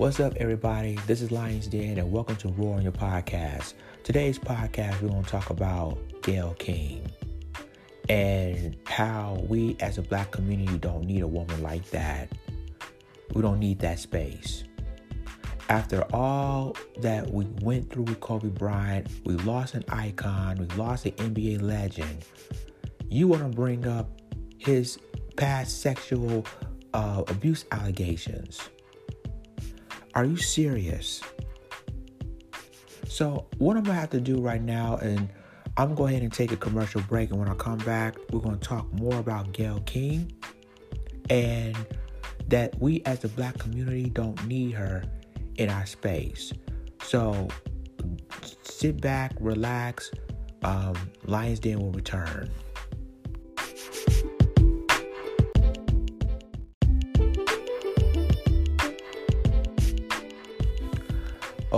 What's 0.00 0.18
up, 0.18 0.32
everybody? 0.36 0.94
This 1.06 1.20
is 1.20 1.30
Lions 1.30 1.66
Den, 1.66 1.98
and 1.98 2.10
welcome 2.10 2.34
to 2.36 2.48
Roar 2.48 2.76
on 2.76 2.82
Your 2.82 2.90
Podcast. 2.90 3.74
Today's 4.02 4.38
podcast, 4.38 4.98
we're 5.02 5.10
going 5.10 5.22
to 5.22 5.28
talk 5.30 5.50
about 5.50 5.98
Gayle 6.22 6.54
King 6.54 7.06
and 8.08 8.78
how 8.86 9.44
we 9.46 9.76
as 9.80 9.98
a 9.98 10.02
black 10.02 10.30
community 10.30 10.78
don't 10.78 11.04
need 11.04 11.20
a 11.20 11.26
woman 11.26 11.62
like 11.62 11.84
that. 11.90 12.32
We 13.34 13.42
don't 13.42 13.58
need 13.58 13.78
that 13.80 13.98
space. 13.98 14.64
After 15.68 16.06
all 16.14 16.74
that 17.00 17.30
we 17.30 17.44
went 17.60 17.90
through 17.90 18.04
with 18.04 18.20
Kobe 18.20 18.48
Bryant, 18.48 19.06
we 19.26 19.34
lost 19.34 19.74
an 19.74 19.84
icon, 19.90 20.56
we 20.56 20.64
lost 20.76 21.04
an 21.04 21.12
NBA 21.12 21.60
legend. 21.60 22.24
You 23.10 23.28
want 23.28 23.42
to 23.42 23.54
bring 23.54 23.86
up 23.86 24.08
his 24.56 24.98
past 25.36 25.82
sexual 25.82 26.46
uh, 26.94 27.22
abuse 27.28 27.66
allegations. 27.70 28.70
Are 30.14 30.24
you 30.24 30.36
serious? 30.36 31.22
So, 33.06 33.46
what 33.58 33.76
I'm 33.76 33.84
gonna 33.84 33.98
have 33.98 34.10
to 34.10 34.20
do 34.20 34.40
right 34.40 34.62
now, 34.62 34.96
and 34.96 35.28
I'm 35.76 35.88
gonna 35.88 35.94
go 35.94 36.06
ahead 36.06 36.22
and 36.22 36.32
take 36.32 36.52
a 36.52 36.56
commercial 36.56 37.00
break, 37.02 37.30
and 37.30 37.38
when 37.38 37.48
I 37.48 37.54
come 37.54 37.78
back, 37.78 38.16
we're 38.32 38.40
gonna 38.40 38.56
talk 38.56 38.92
more 38.92 39.18
about 39.18 39.52
Gayle 39.52 39.80
King 39.80 40.32
and 41.28 41.76
that 42.48 42.80
we 42.80 43.02
as 43.06 43.20
the 43.20 43.28
black 43.28 43.56
community 43.58 44.10
don't 44.10 44.44
need 44.46 44.72
her 44.72 45.04
in 45.56 45.70
our 45.70 45.86
space. 45.86 46.52
So, 47.02 47.48
sit 48.62 49.00
back, 49.00 49.34
relax. 49.38 50.10
Um, 50.62 50.94
Lions 51.24 51.60
Den 51.60 51.78
will 51.78 51.92
return. 51.92 52.50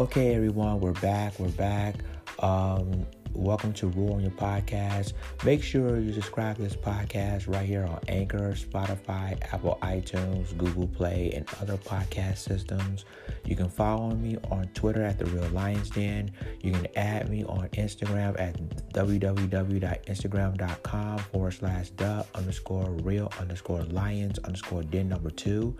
Okay, 0.03 0.34
everyone, 0.34 0.81
we're 0.81 0.91
back. 0.95 1.39
We're 1.39 1.48
back. 1.50 1.95
Um, 2.41 3.06
welcome 3.34 3.72
to 3.75 3.88
Roar 3.88 4.16
on 4.16 4.22
Your 4.22 4.30
Podcast. 4.33 5.12
Make 5.44 5.62
sure 5.62 5.98
you 5.98 6.12
subscribe 6.12 6.56
to 6.56 6.62
this 6.62 6.77
podcast 6.77 7.52
right 7.52 7.66
here 7.66 7.84
on 7.84 8.00
Anchor, 8.08 8.52
Spotify, 8.52 9.41
Apple 9.52 9.78
iTunes, 9.83 10.56
Google 10.56 10.86
Play, 10.86 11.33
and 11.34 11.47
other 11.60 11.77
podcast 11.77 12.38
systems. 12.38 13.05
You 13.44 13.56
can 13.56 13.69
follow 13.69 14.14
me 14.14 14.38
on 14.50 14.69
Twitter 14.75 15.03
at 15.03 15.19
The 15.19 15.25
Real 15.27 15.48
Lions 15.50 15.91
Den. 15.91 16.30
You 16.60 16.72
can 16.72 16.86
add 16.97 17.28
me 17.28 17.44
on 17.44 17.69
Instagram 17.70 18.41
at 18.41 18.56
www.instagram.com 18.92 21.19
forward 21.19 21.50
slash 21.53 21.91
the 21.91 22.25
underscore 22.34 22.91
real 23.03 23.30
underscore 23.41 23.83
lions 23.84 24.38
underscore 24.41 24.83
den 24.84 25.08
number 25.08 25.30
two. 25.30 25.75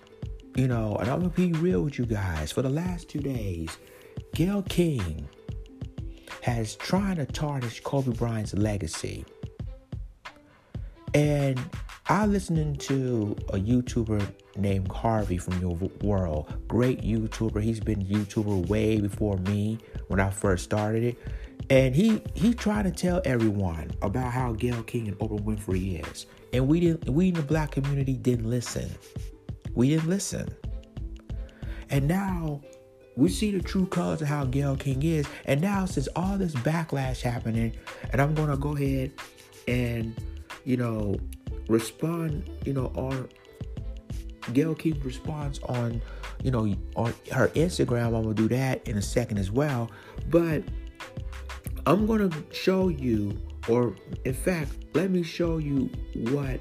you 0.56 0.66
know, 0.66 0.96
and 0.96 1.08
I'm 1.08 1.20
gonna 1.20 1.30
be 1.30 1.52
real 1.52 1.82
with 1.82 1.96
you 1.96 2.04
guys. 2.04 2.50
For 2.50 2.62
the 2.62 2.68
last 2.68 3.08
two 3.08 3.20
days, 3.20 3.78
Gayle 4.34 4.62
King 4.62 5.28
has 6.40 6.74
tried 6.74 7.18
to 7.18 7.24
tarnish 7.24 7.80
Kobe 7.82 8.10
Bryant's 8.10 8.52
legacy. 8.52 9.24
And 11.14 11.60
I 12.08 12.26
listening 12.26 12.74
to 12.76 13.36
a 13.50 13.58
YouTuber 13.58 14.26
named 14.56 14.90
Harvey 14.90 15.38
from 15.38 15.60
your 15.60 15.76
world, 16.02 16.52
great 16.66 17.02
YouTuber. 17.02 17.62
He's 17.62 17.78
been 17.78 18.04
YouTuber 18.04 18.66
way 18.66 19.00
before 19.00 19.36
me 19.36 19.78
when 20.08 20.18
I 20.18 20.30
first 20.30 20.64
started 20.64 21.04
it. 21.04 21.18
And 21.70 21.94
he 21.94 22.22
he 22.34 22.54
tried 22.54 22.82
to 22.82 22.90
tell 22.90 23.22
everyone 23.24 23.90
about 24.02 24.32
how 24.32 24.52
Gayle 24.52 24.82
King 24.82 25.08
and 25.08 25.18
Oprah 25.18 25.40
Winfrey 25.40 26.06
is. 26.06 26.26
And 26.52 26.68
we 26.68 26.80
didn't 26.80 27.08
we 27.08 27.28
in 27.28 27.34
the 27.34 27.42
black 27.42 27.70
community 27.70 28.14
didn't 28.14 28.48
listen. 28.48 28.90
We 29.74 29.90
didn't 29.90 30.08
listen. 30.08 30.54
And 31.90 32.08
now 32.08 32.60
we 33.16 33.28
see 33.28 33.50
the 33.50 33.60
true 33.60 33.86
colors 33.86 34.22
of 34.22 34.28
how 34.28 34.44
Gayle 34.44 34.76
King 34.76 35.02
is. 35.02 35.26
And 35.44 35.60
now 35.60 35.84
since 35.84 36.08
all 36.16 36.38
this 36.38 36.54
backlash 36.56 37.20
happening, 37.20 37.72
and 38.10 38.20
I'm 38.20 38.34
gonna 38.34 38.56
go 38.56 38.74
ahead 38.76 39.12
and, 39.68 40.14
you 40.64 40.76
know, 40.76 41.16
respond, 41.68 42.50
you 42.64 42.72
know, 42.72 42.86
on 42.94 43.28
Gayle 44.52 44.74
King's 44.74 45.04
response 45.04 45.60
on, 45.64 46.02
you 46.42 46.50
know, 46.50 46.74
on 46.96 47.14
her 47.30 47.48
Instagram. 47.48 48.06
I'm 48.06 48.22
gonna 48.22 48.34
do 48.34 48.48
that 48.48 48.86
in 48.88 48.96
a 48.96 49.02
second 49.02 49.38
as 49.38 49.50
well. 49.50 49.90
But 50.28 50.64
I'm 51.84 52.06
going 52.06 52.30
to 52.30 52.44
show 52.54 52.88
you, 52.88 53.36
or 53.68 53.96
in 54.24 54.34
fact, 54.34 54.70
let 54.94 55.10
me 55.10 55.22
show 55.22 55.58
you 55.58 55.90
what 56.30 56.60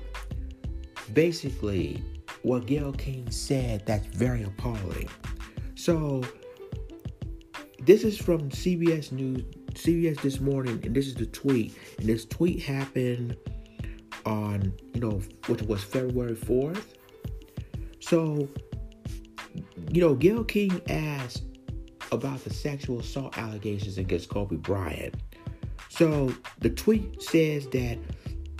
basically 1.14 2.04
what 2.42 2.66
Gayle 2.66 2.94
King 2.94 3.30
said 3.30 3.86
that's 3.86 4.08
very 4.08 4.44
appalling. 4.44 5.10
So, 5.76 6.24
this 7.84 8.04
is 8.04 8.18
from 8.18 8.50
CBS 8.50 9.12
News, 9.12 9.44
CBS 9.74 10.22
this 10.22 10.40
morning, 10.40 10.82
and 10.84 10.96
this 10.96 11.06
is 11.06 11.16
the 11.16 11.28
tweet. 11.28 11.78
And 12.00 12.08
this 12.08 12.26
tweet 12.26 12.62
happened 12.64 13.38
on, 14.26 14.74
you 14.94 15.02
know, 15.02 15.22
which 15.48 15.62
was 15.64 15.84
February 15.84 16.36
4th. 16.36 16.84
So, 18.00 18.48
you 19.92 20.02
know, 20.02 20.16
Gayle 20.16 20.44
King 20.44 20.82
asked 20.90 21.44
about 22.12 22.44
the 22.44 22.54
sexual 22.54 23.00
assault 23.00 23.38
allegations 23.38 23.98
against 23.98 24.30
Kobe 24.30 24.58
Bryant. 24.58 25.16
So 25.90 26.34
the 26.60 26.70
tweet 26.70 27.22
says 27.22 27.68
that 27.68 27.98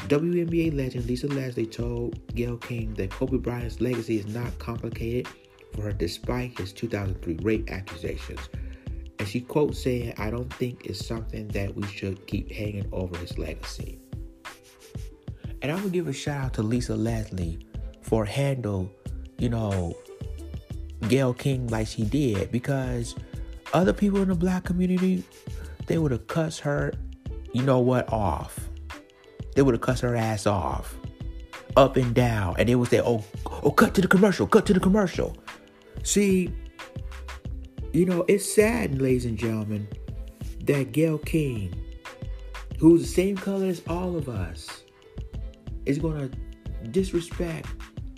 WNBA 0.08 0.76
legend 0.76 1.06
Lisa 1.06 1.28
Leslie 1.28 1.66
told 1.66 2.20
Gayle 2.36 2.58
King 2.58 2.94
that 2.96 3.12
Kobe 3.12 3.38
Bryant's 3.38 3.82
legacy 3.82 4.18
is 4.18 4.26
not 4.28 4.58
complicated 4.60 5.28
for 5.74 5.84
her 5.84 5.94
despite 5.94 6.58
his 6.58 6.74
2003 6.74 7.38
rape 7.42 7.70
accusations. 7.72 8.40
And 9.20 9.28
she 9.28 9.42
quotes 9.42 9.82
saying, 9.82 10.14
I 10.18 10.32
don't 10.32 10.52
think 10.54 10.86
it's 10.86 11.06
something 11.06 11.48
that 11.50 11.76
we 11.76 11.86
should 11.88 12.26
keep 12.26 12.52
hanging 12.52 12.90
over 12.92 13.16
his 13.18 13.38
legacy. 13.38 14.00
And 15.62 15.72
I'm 15.72 15.78
gonna 15.78 15.90
give 15.90 16.08
a 16.08 16.14
shout 16.14 16.46
out 16.46 16.54
to 16.56 16.64
Lisa 16.64 16.96
Leslie 16.96 17.60
for 18.02 18.26
handle, 18.26 18.92
you 19.38 19.50
know, 19.50 19.96
Gayle 21.08 21.34
King 21.34 21.68
like 21.68 21.88
she 21.88 22.04
did 22.04 22.52
because 22.52 23.16
other 23.74 23.94
people 23.94 24.22
in 24.22 24.30
the 24.30 24.36
black 24.36 24.64
community, 24.64 25.24
they 25.88 25.98
would 25.98 26.12
have 26.12 26.28
cussed 26.28 26.62
her, 26.62 26.94
you 27.54 27.64
know 27.64 27.80
what, 27.80 28.12
off. 28.12 28.60
They 29.56 29.62
would 29.62 29.74
have 29.74 29.82
cussed 29.82 30.02
her 30.02 30.16
ass 30.16 30.48
off. 30.48 30.96
Up 31.78 31.96
and 31.96 32.14
down. 32.14 32.56
And 32.58 32.68
they 32.68 32.76
would 32.76 32.90
say, 32.90 33.02
oh, 33.02 33.24
oh, 33.64 33.72
cut 33.72 33.94
to 33.96 34.02
the 34.02 34.08
commercial, 34.08 34.48
cut 34.48 34.66
to 34.68 34.74
the 34.74 34.80
commercial. 34.80 35.38
See, 36.04 36.54
you 37.94 38.06
know, 38.06 38.26
it's 38.28 38.54
sad, 38.54 39.02
ladies 39.02 39.26
and 39.26 39.38
gentlemen, 39.38 39.88
that 40.66 40.92
Gayle 40.92 41.18
King, 41.20 41.74
who's 42.80 43.02
the 43.02 43.08
same 43.08 43.36
color 43.36 43.68
as 43.68 43.82
all 43.88 44.16
of 44.16 44.30
us, 44.30 44.84
is 45.86 45.98
going 45.98 46.30
to 46.30 46.88
disrespect 46.90 47.68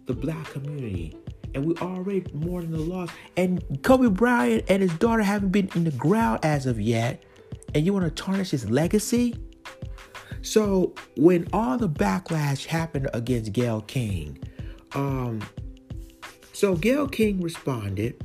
the 0.05 0.13
black 0.13 0.45
community 0.51 1.15
and 1.53 1.65
we 1.65 1.75
already 1.75 2.25
mourning 2.33 2.71
the 2.71 2.79
loss. 2.79 3.09
And 3.37 3.81
Kobe 3.83 4.09
Bryant 4.09 4.65
and 4.67 4.81
his 4.81 4.93
daughter 4.95 5.23
haven't 5.23 5.49
been 5.51 5.69
in 5.75 5.83
the 5.83 5.91
ground 5.91 6.39
as 6.43 6.65
of 6.65 6.79
yet. 6.79 7.23
and 7.73 7.85
you 7.85 7.93
want 7.93 8.05
to 8.05 8.23
tarnish 8.23 8.51
his 8.51 8.69
legacy? 8.69 9.35
So 10.41 10.93
when 11.15 11.47
all 11.53 11.77
the 11.77 11.89
backlash 11.89 12.65
happened 12.65 13.09
against 13.13 13.53
Gayle 13.53 13.81
King, 13.81 14.39
um, 14.93 15.41
so 16.51 16.75
Gayle 16.75 17.07
King 17.07 17.41
responded, 17.41 18.23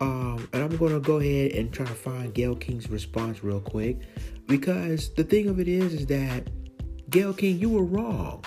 um, 0.00 0.48
and 0.52 0.62
I'm 0.62 0.76
going 0.78 0.92
to 0.92 1.00
go 1.00 1.18
ahead 1.18 1.52
and 1.52 1.72
try 1.72 1.84
to 1.84 1.94
find 1.94 2.32
Gayle 2.32 2.56
King's 2.56 2.88
response 2.88 3.44
real 3.44 3.60
quick, 3.60 3.98
because 4.46 5.12
the 5.14 5.24
thing 5.24 5.48
of 5.48 5.60
it 5.60 5.68
is, 5.68 5.92
is 5.92 6.06
that 6.06 6.48
Gayle 7.10 7.34
King, 7.34 7.58
you 7.58 7.68
were 7.68 7.84
wrong. 7.84 8.42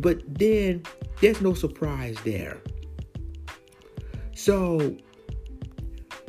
But 0.00 0.22
then 0.26 0.82
there's 1.20 1.40
no 1.40 1.54
surprise 1.54 2.16
there. 2.24 2.58
So, 4.34 4.96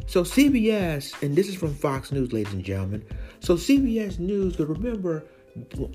so 0.07 0.23
CBS, 0.23 1.21
and 1.21 1.35
this 1.35 1.47
is 1.47 1.55
from 1.55 1.73
Fox 1.73 2.11
News, 2.11 2.33
ladies 2.33 2.53
and 2.53 2.63
gentlemen. 2.63 3.05
So 3.39 3.55
CBS 3.55 4.19
News, 4.19 4.55
but 4.55 4.67
remember 4.67 5.25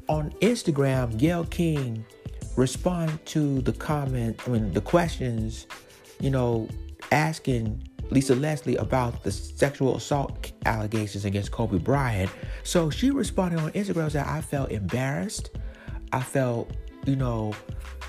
on 0.08 0.30
Instagram, 0.40 1.18
Gayle 1.18 1.44
King 1.46 2.04
responded 2.56 3.24
to 3.26 3.60
the 3.62 3.72
comment, 3.72 4.40
I 4.46 4.50
mean 4.50 4.72
the 4.72 4.80
questions, 4.80 5.66
you 6.20 6.30
know, 6.30 6.68
asking 7.10 7.88
Lisa 8.10 8.34
Leslie 8.34 8.76
about 8.76 9.22
the 9.24 9.32
sexual 9.32 9.96
assault 9.96 10.52
allegations 10.66 11.24
against 11.24 11.50
Kobe 11.50 11.78
Bryant. 11.78 12.30
So 12.62 12.90
she 12.90 13.10
responded 13.10 13.60
on 13.60 13.72
Instagram 13.72 14.12
that 14.12 14.26
I 14.26 14.40
felt 14.40 14.70
embarrassed. 14.70 15.50
I 16.12 16.20
felt, 16.20 16.70
you 17.06 17.16
know, 17.16 17.54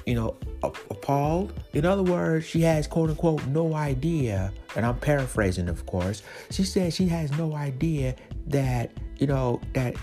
you 0.06 0.14
know, 0.16 0.38
appalled. 0.64 1.54
In 1.74 1.86
other 1.86 2.04
words, 2.04 2.46
she 2.46 2.62
has 2.62 2.88
quote 2.88 3.10
unquote 3.10 3.46
no 3.48 3.74
idea, 3.74 4.52
and 4.76 4.86
I'm 4.86 4.98
paraphrasing, 4.98 5.68
of 5.68 5.86
course. 5.86 6.22
She 6.52 6.64
said 6.64 6.94
she 6.94 7.08
has 7.08 7.32
no 7.38 7.56
idea 7.56 8.16
that, 8.48 8.92
you 9.18 9.28
know, 9.28 9.62
that 9.74 9.96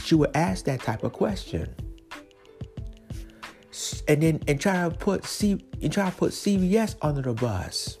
she 0.00 0.14
would 0.14 0.34
ask 0.34 0.64
that 0.66 0.80
type 0.80 1.02
of 1.02 1.12
question. 1.12 1.74
And 4.08 4.22
then 4.22 4.42
and 4.48 4.60
try 4.60 4.88
to 4.88 4.94
put 4.94 5.24
C 5.24 5.64
and 5.82 5.92
try 5.92 6.10
to 6.10 6.16
put 6.16 6.32
CBS 6.32 6.96
under 7.02 7.22
the 7.22 7.34
bus. 7.34 7.98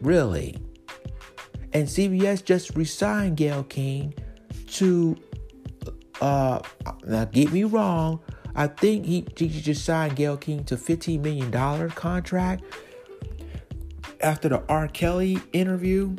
Really. 0.00 0.56
And 1.72 1.86
CBS 1.86 2.44
just 2.44 2.74
resigned 2.76 3.36
Gayle 3.36 3.64
King 3.64 4.14
to 4.72 5.16
uh 6.20 6.60
now 7.04 7.24
get 7.26 7.52
me 7.52 7.64
wrong, 7.64 8.20
I 8.56 8.68
think 8.68 9.04
he, 9.04 9.26
he 9.36 9.48
just 9.48 9.84
signed 9.84 10.16
Gayle 10.16 10.38
King 10.38 10.64
to 10.64 10.76
$15 10.76 11.20
million 11.20 11.90
contract 11.90 12.64
after 14.22 14.48
the 14.48 14.62
R. 14.68 14.88
Kelly 14.88 15.38
interview. 15.52 16.16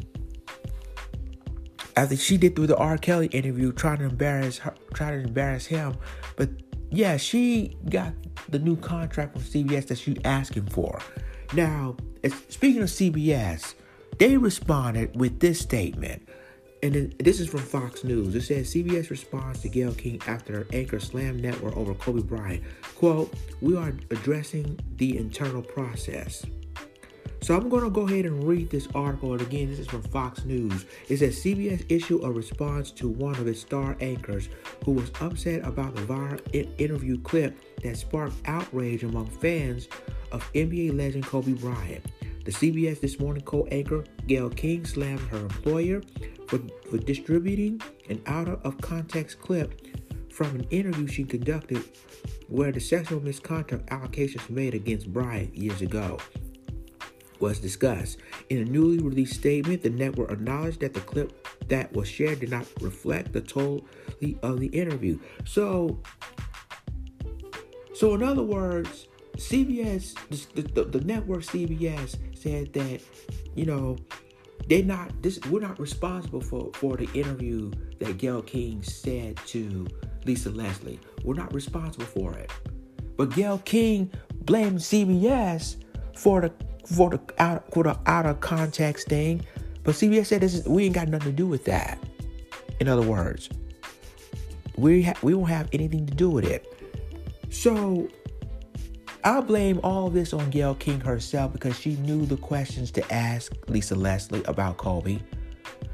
After 1.96 2.16
she 2.16 2.38
did 2.38 2.56
through 2.56 2.68
the 2.68 2.78
R. 2.78 2.98
Kelly 3.00 3.26
interview, 3.28 3.72
trying 3.72 3.98
to 3.98 4.06
embarrass 4.06 4.60
her, 4.60 4.76
trying 4.94 5.24
to 5.24 5.28
embarrass 5.28 5.66
him. 5.66 5.96
But 6.36 6.50
yeah, 6.92 7.18
she 7.18 7.76
got 7.90 8.14
the 8.50 8.60
new 8.60 8.76
contract 8.78 9.34
from 9.34 9.42
CBS 9.42 9.88
that 9.88 9.98
she's 9.98 10.18
asking 10.24 10.68
for. 10.68 11.00
Now, 11.54 11.98
speaking 12.50 12.84
of 12.84 12.90
CBS, 12.90 13.74
they 14.20 14.38
responded 14.38 15.20
with 15.20 15.40
this 15.40 15.60
statement. 15.60 16.30
And 16.84 16.94
then, 16.94 17.14
this 17.20 17.40
is 17.40 17.48
from 17.48 17.62
Fox 17.62 18.04
News. 18.04 18.36
It 18.36 18.42
says 18.42 18.74
CBS 18.74 19.10
responds 19.10 19.62
to 19.62 19.70
Gayle 19.70 19.94
King 19.94 20.22
after 20.28 20.54
her 20.54 20.68
anchor 20.74 21.00
slammed 21.00 21.42
network 21.42 21.76
over 21.76 21.96
Kobe 21.96 22.22
Bryant. 22.22 22.64
Quote, 22.96 23.34
We 23.62 23.76
are 23.76 23.94
addressing 24.12 24.80
the 24.98 25.18
internal 25.18 25.64
process. 25.64 26.46
So 27.42 27.56
I'm 27.56 27.70
going 27.70 27.84
to 27.84 27.90
go 27.90 28.02
ahead 28.02 28.26
and 28.26 28.44
read 28.44 28.70
this 28.70 28.88
article. 28.94 29.34
And 29.34 29.42
again, 29.42 29.70
this 29.70 29.80
is 29.80 29.88
from 29.88 30.02
Fox 30.04 30.44
News. 30.44 30.86
It 31.08 31.18
says 31.18 31.42
CBS 31.42 31.86
issued 31.90 32.24
a 32.24 32.32
response 32.32 32.92
to 32.92 33.08
one 33.08 33.36
of 33.36 33.48
its 33.48 33.62
star 33.62 33.96
anchors 34.00 34.50
who 34.84 34.92
was 34.92 35.12
upset 35.22 35.66
about 35.66 35.96
the 35.96 36.02
viral 36.02 36.42
interview 36.80 37.20
clip 37.22 37.58
that 37.84 37.98
sparked 37.98 38.36
outrage 38.46 39.04
among 39.04 39.28
fans 39.28 39.88
of 40.32 40.52
NBA 40.54 40.98
legend 40.98 41.26
Kobe 41.26 41.54
Bryant. 41.54 42.06
The 42.48 42.54
CBS 42.54 43.02
This 43.02 43.20
Morning 43.20 43.44
co-anchor 43.44 44.06
Gayle 44.26 44.50
King 44.50 44.86
slammed 44.86 45.20
her 45.32 45.40
employer 45.40 46.02
for, 46.48 46.62
for 46.90 46.98
distributing 46.98 47.82
an 48.08 48.22
out 48.26 48.48
of 48.48 48.80
context 48.80 49.42
clip 49.42 49.86
from 50.32 50.56
an 50.56 50.64
interview 50.70 51.08
she 51.08 51.26
conducted 51.26 51.84
where 52.48 52.72
the 52.72 52.80
sexual 52.80 53.20
misconduct 53.20 53.92
allegations 53.92 54.50
made 54.50 54.74
against 54.76 55.12
Bryant 55.12 55.54
years 55.58 55.82
ago 55.82 56.20
was 57.42 57.60
discussed. 57.60 58.20
In 58.50 58.60
a 58.60 58.66
newly 58.66 59.00
released 59.00 59.34
statement, 59.34 59.84
the 59.84 59.90
network 59.90 60.32
acknowledged 60.32 60.80
that 60.80 60.94
the 60.94 61.02
clip 61.02 61.46
that 61.68 61.92
was 61.92 62.08
shared 62.08 62.40
did 62.40 62.52
not 62.52 62.66
reflect 62.80 63.34
the 63.34 63.42
totality 63.42 64.40
of 64.42 64.62
the 64.62 64.68
interview. 64.68 65.20
So, 65.44 66.00
so 67.94 68.16
in 68.16 68.24
other 68.24 68.44
words, 68.44 69.08
CBS, 69.38 70.16
the, 70.54 70.62
the, 70.62 70.84
the 70.86 71.02
network 71.06 71.42
CBS 71.42 72.18
said 72.42 72.74
that, 72.74 73.02
you 73.56 73.66
know, 73.66 73.98
they're 74.68 74.84
not 74.84 75.22
this 75.22 75.40
we're 75.50 75.62
not 75.62 75.80
responsible 75.80 76.42
for 76.42 76.72
for 76.74 76.98
the 76.98 77.10
interview 77.14 77.72
that 78.00 78.18
Gayle 78.18 78.42
King 78.42 78.82
said 78.84 79.38
to 79.48 79.88
Lisa 80.26 80.50
Leslie. 80.50 81.00
We're 81.24 81.36
not 81.36 81.54
responsible 81.54 82.06
for 82.06 82.34
it. 82.34 82.52
But 83.16 83.32
Gayle 83.32 83.60
King 83.60 84.12
blamed 84.42 84.80
CBS 84.80 85.78
for 86.16 86.42
the 86.42 86.52
for 86.86 87.10
the 87.12 87.20
out 87.40 87.72
for 87.74 87.84
the 87.84 87.98
out 88.06 88.26
of 88.26 88.40
context 88.40 89.08
thing. 89.08 89.46
But 89.84 89.96
CBS 89.96 90.28
said 90.28 90.42
this 90.42 90.54
is 90.54 90.68
we 90.68 90.86
ain't 90.86 90.96
got 90.96 91.08
nothing 91.08 91.32
to 91.32 91.36
do 91.36 91.48
with 91.48 91.66
that. 91.66 91.98
In 92.80 92.88
other 92.88 93.02
words, 93.02 93.50
we 94.76 95.04
ha- 95.04 95.18
we 95.22 95.34
won't 95.34 95.50
have 95.50 95.70
anything 95.72 96.06
to 96.06 96.14
do 96.14 96.30
with 96.30 96.46
it. 96.46 96.66
So 97.50 98.10
I 99.28 99.42
blame 99.42 99.82
all 99.84 100.10
this 100.10 100.32
on 100.32 100.50
Gayle 100.52 100.76
King 100.76 101.02
herself 101.02 101.52
because 101.52 101.78
she 101.78 101.98
knew 101.98 102.26
the 102.26 102.38
questions 102.38 102.92
to 102.92 103.14
ask 103.14 103.52
Lisa 103.68 103.94
Leslie 103.94 104.42
about 104.46 104.78
Kobe. 104.78 105.20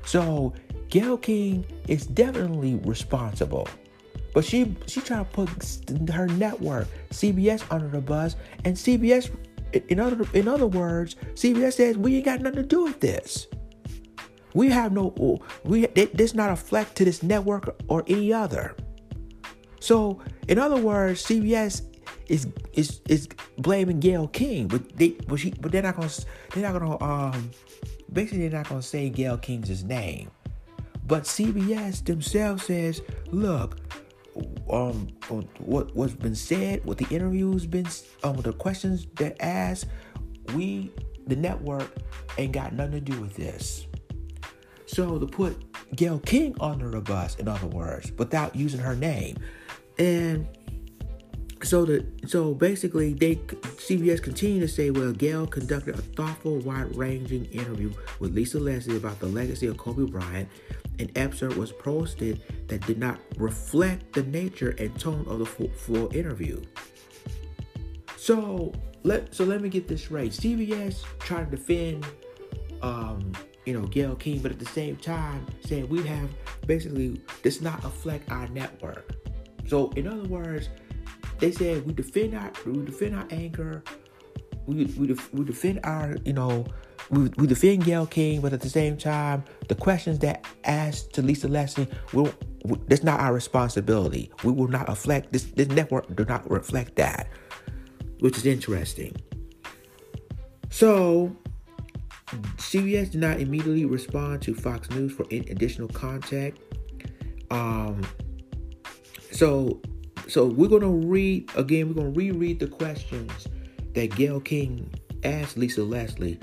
So 0.05 0.53
Gayle 0.89 1.17
King 1.17 1.65
is 1.87 2.05
definitely 2.05 2.75
responsible. 2.85 3.67
But 4.35 4.45
she 4.45 4.75
she 4.85 5.01
tried 5.01 5.33
to 5.33 5.45
put 5.45 5.49
her 6.11 6.27
network, 6.27 6.87
CBS, 7.09 7.63
under 7.71 7.87
the 7.87 8.01
bus, 8.01 8.35
and 8.65 8.75
CBS, 8.77 9.31
in 9.87 9.99
other 9.99 10.27
in 10.33 10.47
other 10.47 10.67
words, 10.67 11.15
CBS 11.33 11.73
says 11.73 11.97
we 11.97 12.17
ain't 12.17 12.25
got 12.25 12.39
nothing 12.39 12.61
to 12.61 12.67
do 12.67 12.83
with 12.83 12.99
this. 12.99 13.47
We 14.53 14.69
have 14.69 14.91
no 14.91 15.41
we 15.63 15.87
there's 15.87 16.35
not 16.35 16.51
a 16.51 16.55
fleck 16.55 16.93
to 16.93 17.03
this 17.03 17.23
network 17.23 17.81
or 17.87 18.03
any 18.05 18.31
other. 18.31 18.75
So, 19.79 20.21
in 20.47 20.59
other 20.59 20.77
words, 20.77 21.23
CBS 21.25 21.92
is 22.27 22.47
is 22.73 23.01
is 23.07 23.27
blaming 23.57 23.99
Gayle 23.99 24.27
King, 24.27 24.67
but 24.67 24.97
they 24.97 25.09
but 25.27 25.37
she 25.37 25.51
but 25.59 25.71
they're 25.71 25.83
not 25.83 25.95
gonna 25.95 26.09
they're 26.53 26.63
not 26.63 26.79
gonna 26.79 27.03
um 27.03 27.51
basically 28.11 28.47
they're 28.47 28.59
not 28.59 28.69
gonna 28.69 28.81
say 28.81 29.09
Gayle 29.09 29.37
King's 29.37 29.83
name. 29.83 30.31
But 31.05 31.23
CBS 31.23 32.05
themselves 32.05 32.63
says, 32.63 33.01
look, 33.31 33.77
um, 34.69 35.09
what 35.59 35.93
what's 35.95 36.13
been 36.13 36.35
said, 36.35 36.83
what 36.85 36.97
the 36.97 37.07
interviews 37.13 37.65
been, 37.65 37.87
um, 38.23 38.37
the 38.37 38.53
questions 38.53 39.07
that 39.15 39.35
asked, 39.41 39.87
we 40.55 40.91
the 41.27 41.35
network 41.35 41.89
ain't 42.37 42.53
got 42.53 42.73
nothing 42.73 42.93
to 42.93 43.01
do 43.01 43.19
with 43.19 43.35
this. 43.35 43.85
So 44.85 45.17
to 45.17 45.25
put 45.25 45.63
Gayle 45.95 46.19
King 46.19 46.55
under 46.59 46.89
the 46.89 47.01
bus, 47.01 47.35
in 47.35 47.47
other 47.47 47.67
words, 47.67 48.11
without 48.13 48.55
using 48.55 48.79
her 48.79 48.95
name, 48.95 49.37
and 49.97 50.47
so 51.63 51.85
the 51.85 52.05
so 52.27 52.53
basically 52.53 53.13
they 53.13 53.35
CBS 53.35 54.21
continued 54.21 54.61
to 54.61 54.67
say, 54.67 54.89
well, 54.89 55.11
Gayle 55.11 55.47
conducted 55.47 55.95
a 55.95 56.01
thoughtful, 56.01 56.57
wide-ranging 56.59 57.45
interview 57.45 57.91
with 58.19 58.33
Lisa 58.33 58.59
Leslie 58.59 58.97
about 58.97 59.19
the 59.19 59.27
legacy 59.27 59.67
of 59.67 59.77
Kobe 59.77 60.09
Bryant. 60.09 60.49
An 60.99 61.09
excerpt 61.15 61.57
was 61.57 61.71
posted 61.71 62.41
that 62.67 62.85
did 62.85 62.99
not 62.99 63.19
reflect 63.37 64.13
the 64.13 64.23
nature 64.23 64.75
and 64.77 64.97
tone 64.99 65.25
of 65.27 65.39
the 65.39 65.45
full, 65.45 65.69
full 65.69 66.15
interview. 66.15 66.61
So 68.17 68.71
let 69.03 69.33
so 69.33 69.43
let 69.43 69.61
me 69.61 69.69
get 69.69 69.87
this 69.87 70.11
right. 70.11 70.31
CBS 70.31 71.03
trying 71.19 71.49
to 71.49 71.57
defend 71.57 72.05
um, 72.81 73.31
you 73.65 73.73
know, 73.73 73.87
Gayle 73.87 74.15
King, 74.15 74.39
but 74.39 74.51
at 74.51 74.59
the 74.59 74.65
same 74.65 74.97
time 74.97 75.45
saying 75.65 75.87
we 75.87 76.03
have 76.03 76.29
basically 76.67 77.21
does 77.41 77.61
not 77.61 77.83
affect 77.85 78.29
our 78.29 78.47
network. 78.49 79.15
So 79.67 79.89
in 79.91 80.07
other 80.07 80.27
words, 80.27 80.69
they 81.43 81.51
said 81.51 81.85
we 81.85 81.91
defend 81.91 82.35
our 82.35 82.49
we 82.65 82.85
defend 82.85 83.15
our 83.15 83.27
anchor, 83.29 83.83
we 84.65 84.85
we, 84.97 85.07
def, 85.07 85.33
we 85.33 85.43
defend 85.43 85.81
our 85.83 86.15
you 86.23 86.31
know 86.31 86.65
we, 87.09 87.29
we 87.35 87.47
defend 87.47 87.83
Gayle 87.83 88.05
King, 88.05 88.39
but 88.39 88.53
at 88.53 88.61
the 88.61 88.69
same 88.69 88.95
time, 88.95 89.43
the 89.67 89.75
questions 89.75 90.19
that 90.19 90.45
asked 90.63 91.11
to 91.15 91.21
Lisa 91.21 91.49
Leslie, 91.49 91.89
will 92.13 92.33
that's 92.87 93.03
not 93.03 93.19
our 93.19 93.33
responsibility. 93.33 94.31
We 94.45 94.53
will 94.53 94.69
not 94.69 94.87
reflect 94.87 95.33
this. 95.33 95.43
This 95.43 95.67
network 95.67 96.15
do 96.15 96.23
not 96.23 96.49
reflect 96.49 96.95
that, 96.95 97.27
which 98.19 98.37
is 98.37 98.45
interesting. 98.45 99.13
So, 100.69 101.35
CBS 102.55 103.11
did 103.11 103.19
not 103.19 103.41
immediately 103.41 103.83
respond 103.83 104.41
to 104.43 104.55
Fox 104.55 104.89
News 104.91 105.11
for 105.11 105.23
additional 105.29 105.89
contact. 105.89 106.57
Um, 107.51 108.01
so, 109.29 109.81
so 110.27 110.45
we're 110.45 110.69
gonna 110.69 110.89
read 110.89 111.49
again. 111.55 111.87
We're 111.87 111.95
gonna 111.95 112.09
reread 112.09 112.59
the 112.59 112.67
questions 112.67 113.47
that 113.93 114.15
Gayle 114.15 114.39
King 114.39 114.93
asked 115.23 115.57
Lisa 115.57 115.83
Leslie, 115.83 116.39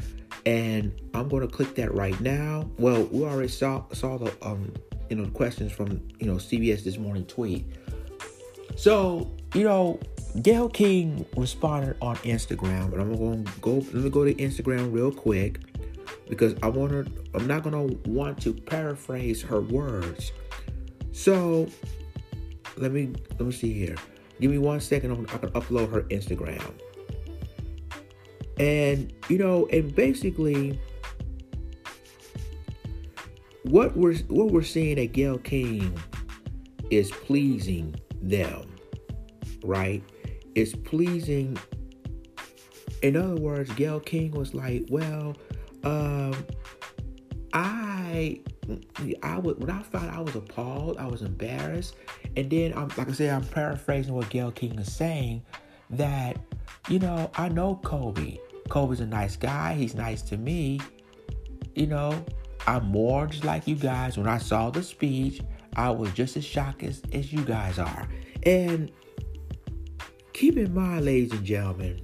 and 0.47 0.93
I'm 1.15 1.29
gonna 1.29 1.49
click 1.49 1.75
that 1.77 1.95
right 1.95 2.19
now. 2.21 2.69
Well, 2.79 3.05
we 3.05 3.25
already 3.25 3.49
saw 3.49 3.85
saw 3.93 4.19
the 4.19 4.33
um 4.47 4.73
you 5.09 5.17
know 5.17 5.25
the 5.25 5.31
questions 5.31 5.73
from 5.73 6.01
you 6.19 6.27
know 6.27 6.35
CBS 6.35 6.85
this 6.85 6.99
morning 6.99 7.25
tweet. 7.27 7.67
So 8.77 9.31
you 9.55 9.65
know 9.65 9.99
Gayle 10.43 10.69
King 10.69 11.27
responded 11.37 11.97
on 12.01 12.17
Instagram, 12.19 12.93
and 12.93 13.01
I'm 13.01 13.17
going 13.17 13.45
to 13.45 13.61
go. 13.61 13.75
Let 13.75 13.95
me 13.95 14.11
go 14.11 14.25
to 14.25 14.35
Instagram 14.35 14.93
real 14.93 15.11
quick 15.11 15.61
because 16.29 16.55
I 16.63 16.69
want 16.69 16.93
to. 16.93 17.13
I'm 17.35 17.47
not 17.47 17.63
going 17.63 17.89
to 17.89 18.11
want 18.11 18.41
to 18.43 18.55
paraphrase 18.55 19.43
her 19.43 19.61
words. 19.61 20.33
So 21.13 21.69
let 22.81 22.93
me 22.93 23.13
let 23.31 23.41
me 23.41 23.53
see 23.53 23.73
here. 23.73 23.97
Give 24.41 24.51
me 24.51 24.59
one 24.59 24.81
second. 24.81 25.11
I'm, 25.11 25.27
I 25.33 25.39
can 25.39 25.51
upload 25.51 25.93
her 25.93 26.03
Instagram. 26.05 26.73
And 28.59 29.13
you 29.29 29.39
know, 29.39 29.67
and 29.71 29.95
basically, 29.95 30.81
what 33.65 33.97
we're 33.97 34.17
what 34.29 34.51
we're 34.51 34.63
seeing 34.63 34.99
at 34.99 35.13
Gayle 35.13 35.39
King 35.39 35.97
is 36.91 37.11
pleasing 37.11 37.95
them, 38.23 38.75
right? 39.63 40.03
It's 40.55 40.75
pleasing. 40.75 41.59
In 43.03 43.17
other 43.17 43.37
words, 43.37 43.71
Gayle 43.73 44.01
King 44.01 44.33
was 44.33 44.53
like, 44.53 44.87
well, 44.91 45.35
um, 45.85 46.35
I 47.53 47.90
I 49.23 49.39
would 49.39 49.59
when 49.59 49.71
I 49.71 49.83
found 49.83 50.11
I 50.11 50.21
was 50.21 50.37
appalled, 50.37 50.99
I 50.99 51.07
was 51.07 51.23
embarrassed, 51.23 51.97
and 52.37 52.51
then 52.51 52.73
I'm 52.75 52.89
like 52.97 53.09
I 53.09 53.13
said, 53.13 53.31
I'm 53.31 53.45
paraphrasing 53.45 54.15
what 54.15 54.29
Gayle 54.31 54.53
King 54.53 54.79
is 54.79 54.93
saying 54.93 55.43
that 55.91 56.39
you 56.89 56.99
know 56.99 57.31
I 57.35 57.49
know 57.49 57.81
Kobe. 57.83 58.39
Kobe's 58.69 59.01
a 59.01 59.07
nice 59.07 59.37
guy. 59.37 59.75
He's 59.75 59.95
nice 59.95 60.23
to 60.23 60.37
me. 60.37 60.81
You 61.75 61.89
know, 61.89 62.25
I'm 62.67 62.87
more 62.87 63.27
just 63.27 63.45
like 63.45 63.67
you 63.67 63.75
guys. 63.75 64.17
When 64.17 64.29
I 64.29 64.39
saw 64.39 64.71
the 64.71 64.83
speech, 64.83 65.41
I 65.77 65.91
was 65.91 66.13
just 66.13 66.37
as 66.37 66.45
shocked 66.45 66.83
as, 66.83 67.03
as 67.13 67.33
you 67.33 67.43
guys 67.43 67.79
are. 67.79 68.09
And 68.45 68.91
keep 70.33 70.57
in 70.57 70.73
mind, 70.73 71.05
ladies 71.05 71.33
and 71.33 71.45
gentlemen, 71.45 72.01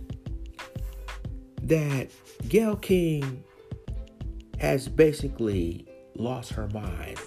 that 1.62 2.10
Gayle 2.48 2.76
King 2.76 3.44
has 4.58 4.88
basically 4.88 5.86
lost 6.16 6.52
her 6.52 6.68
mind 6.68 7.18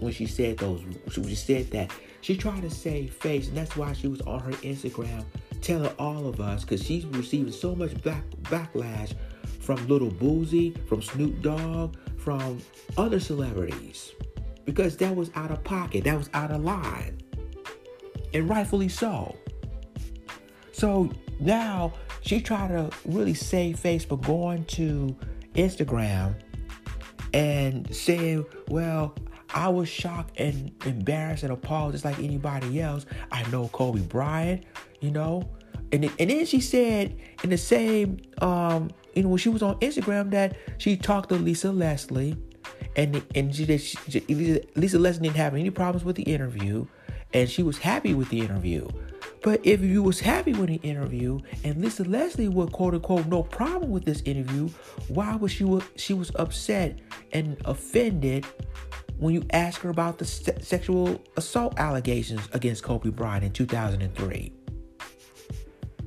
when 0.00 0.12
she 0.12 0.26
said 0.26 0.58
those 0.58 0.82
when 0.82 1.28
she 1.28 1.34
said 1.34 1.70
that. 1.70 1.90
She 2.20 2.36
tried 2.36 2.62
to 2.62 2.70
save 2.70 3.14
face 3.14 3.48
and 3.48 3.56
that's 3.56 3.76
why 3.76 3.92
she 3.92 4.08
was 4.08 4.20
on 4.22 4.40
her 4.40 4.52
instagram 4.52 5.24
telling 5.60 5.92
all 5.98 6.26
of 6.26 6.40
us 6.40 6.62
because 6.62 6.82
she's 6.82 7.06
receiving 7.06 7.52
so 7.52 7.74
much 7.74 8.00
back, 8.02 8.24
backlash 8.42 9.14
from 9.60 9.86
little 9.86 10.10
Boosie 10.10 10.76
from 10.88 11.02
snoop 11.02 11.40
dogg 11.40 11.96
from 12.16 12.60
other 12.96 13.20
celebrities 13.20 14.12
because 14.64 14.96
that 14.96 15.14
was 15.14 15.30
out 15.34 15.50
of 15.50 15.62
pocket 15.64 16.04
that 16.04 16.16
was 16.16 16.28
out 16.34 16.50
of 16.50 16.62
line 16.62 17.20
and 18.34 18.48
rightfully 18.48 18.88
so. 18.88 19.36
So 20.72 21.10
now 21.40 21.92
she 22.20 22.40
tried 22.40 22.68
to 22.68 22.90
really 23.04 23.34
save 23.34 23.78
face 23.78 24.04
for 24.04 24.18
going 24.18 24.64
to 24.66 25.16
instagram 25.54 26.34
and 27.36 27.94
saying, 27.94 28.46
well, 28.68 29.14
I 29.54 29.68
was 29.68 29.90
shocked 29.90 30.40
and 30.40 30.72
embarrassed 30.86 31.42
and 31.42 31.52
appalled 31.52 31.92
just 31.92 32.04
like 32.04 32.18
anybody 32.18 32.80
else. 32.80 33.04
I 33.30 33.48
know 33.50 33.68
Kobe 33.68 34.00
Bryant, 34.00 34.64
you 35.00 35.10
know. 35.10 35.46
And, 35.92 36.06
and 36.18 36.30
then 36.30 36.46
she 36.46 36.60
said 36.60 37.14
in 37.44 37.50
the 37.50 37.58
same, 37.58 38.16
um, 38.40 38.90
you 39.14 39.22
know, 39.22 39.28
when 39.28 39.38
she 39.38 39.50
was 39.50 39.62
on 39.62 39.78
Instagram 39.80 40.30
that 40.30 40.56
she 40.78 40.96
talked 40.96 41.28
to 41.28 41.34
Lisa 41.34 41.70
Leslie 41.70 42.38
and 42.96 43.22
and 43.34 43.54
she, 43.54 43.76
she, 43.76 44.20
Lisa 44.74 44.98
Leslie 44.98 45.28
didn't 45.28 45.36
have 45.36 45.54
any 45.54 45.68
problems 45.68 46.04
with 46.06 46.16
the 46.16 46.22
interview 46.22 46.86
and 47.34 47.50
she 47.50 47.62
was 47.62 47.76
happy 47.76 48.14
with 48.14 48.30
the 48.30 48.40
interview. 48.40 48.88
But 49.46 49.64
if 49.64 49.80
you 49.80 50.02
was 50.02 50.18
happy 50.18 50.54
with 50.54 50.70
the 50.70 50.80
interview 50.82 51.38
and 51.62 51.80
Lisa 51.80 52.02
Leslie 52.02 52.48
was 52.48 52.68
quote 52.70 52.94
unquote 52.94 53.26
no 53.26 53.44
problem 53.44 53.92
with 53.92 54.04
this 54.04 54.20
interview, 54.22 54.68
why 55.06 55.36
was 55.36 55.52
she 55.52 55.64
she 55.94 56.14
was 56.14 56.32
upset 56.34 56.98
and 57.30 57.56
offended 57.64 58.44
when 59.18 59.34
you 59.34 59.44
asked 59.50 59.78
her 59.82 59.90
about 59.90 60.18
the 60.18 60.24
se- 60.24 60.58
sexual 60.62 61.22
assault 61.36 61.74
allegations 61.78 62.40
against 62.54 62.82
Kobe 62.82 63.10
Bryant 63.10 63.44
in 63.44 63.52
2003? 63.52 64.52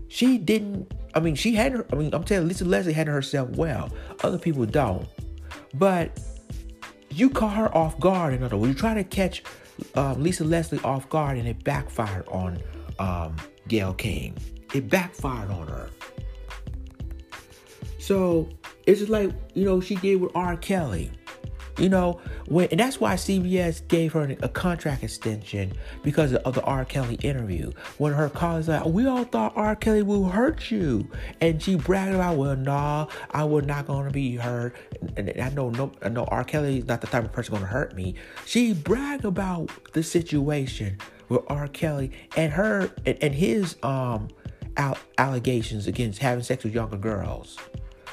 She 0.10 0.38
didn't. 0.38 0.94
I 1.16 1.22
mean, 1.22 1.36
she 1.36 1.56
had 1.56 1.72
her. 1.72 1.86
I 1.94 1.96
mean, 1.96 2.14
I'm 2.14 2.26
telling 2.26 2.50
Lisa 2.50 2.66
Leslie 2.66 2.92
had 2.92 3.08
herself 3.08 3.52
well. 3.52 3.90
Other 4.22 4.38
people 4.38 4.66
don't. 4.66 5.08
But 5.76 6.20
you 7.10 7.30
caught 7.30 7.56
her 7.56 7.74
off 7.74 7.98
guard. 8.02 8.34
In 8.34 8.44
other 8.44 8.58
words, 8.58 8.74
you 8.74 8.78
try 8.78 8.96
to 8.96 9.06
catch 9.06 9.44
um, 9.96 10.22
Lisa 10.22 10.44
Leslie 10.44 10.82
off 10.84 11.08
guard, 11.08 11.38
and 11.38 11.48
it 11.48 11.64
backfired 11.64 12.28
on 12.28 12.62
um, 13.00 13.36
Gayle 13.68 13.94
King. 13.94 14.38
It 14.74 14.90
backfired 14.90 15.50
on 15.50 15.68
her. 15.68 15.90
So 17.98 18.50
it's 18.86 19.00
just 19.00 19.12
like, 19.12 19.32
you 19.54 19.66
know, 19.66 19.82
she 19.82 19.96
did 19.96 20.22
with 20.22 20.32
R. 20.36 20.56
Kelly. 20.58 21.12
You 21.78 21.88
know, 21.88 22.20
when 22.48 22.68
and 22.72 22.80
that's 22.80 23.00
why 23.00 23.14
CBS 23.14 23.88
gave 23.88 24.12
her 24.12 24.36
a 24.42 24.50
contract 24.50 25.02
extension 25.02 25.72
because 26.04 26.34
of 26.34 26.56
the 26.56 26.62
R. 26.64 26.84
Kelly 26.84 27.16
interview. 27.16 27.72
When 28.00 28.12
her 28.12 28.28
colleagues 28.28 28.68
like, 28.68 28.86
we 28.86 29.08
all 29.08 29.24
thought 29.24 29.54
R. 29.56 29.78
Kelly 29.78 30.04
will 30.04 30.28
hurt 30.28 30.70
you, 30.72 31.10
and 31.40 31.64
she 31.64 31.76
bragged 31.76 32.16
about, 32.16 32.36
well, 32.36 32.58
nah, 32.58 33.08
I 33.32 33.46
was 33.46 33.64
not 33.64 33.88
gonna 33.88 34.12
be 34.12 34.36
hurt. 34.36 34.76
And 35.16 35.32
I 35.40 35.50
know, 35.52 35.70
no, 35.70 35.94
I 36.02 36.10
know 36.10 36.26
R. 36.26 36.44
Kelly 36.44 36.80
is 36.80 36.86
not 36.86 37.00
the 37.00 37.08
type 37.08 37.24
of 37.24 37.32
person 37.32 37.54
gonna 37.54 37.66
hurt 37.66 37.96
me. 37.96 38.16
She 38.46 38.74
bragged 38.74 39.24
about 39.24 39.72
the 39.94 40.04
situation 40.04 40.98
with 41.30 41.42
R. 41.48 41.68
Kelly 41.68 42.12
and 42.36 42.52
her 42.52 42.92
and, 43.06 43.18
and 43.22 43.34
his 43.34 43.76
um 43.84 44.28
allegations 45.18 45.88
against 45.88 46.20
having 46.20 46.44
sex 46.44 46.64
with 46.64 46.74
younger 46.74 46.98
girls. 46.98 47.58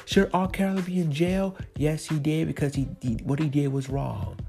Should 0.05 0.29
R. 0.33 0.47
Kelly 0.47 0.81
be 0.81 0.99
in 0.99 1.11
jail? 1.11 1.55
Yes, 1.75 2.05
he 2.05 2.19
did 2.19 2.47
because 2.47 2.75
he, 2.75 2.87
he 3.01 3.15
what 3.23 3.39
he 3.39 3.49
did 3.49 3.69
was 3.73 3.89
wrong. 3.89 4.39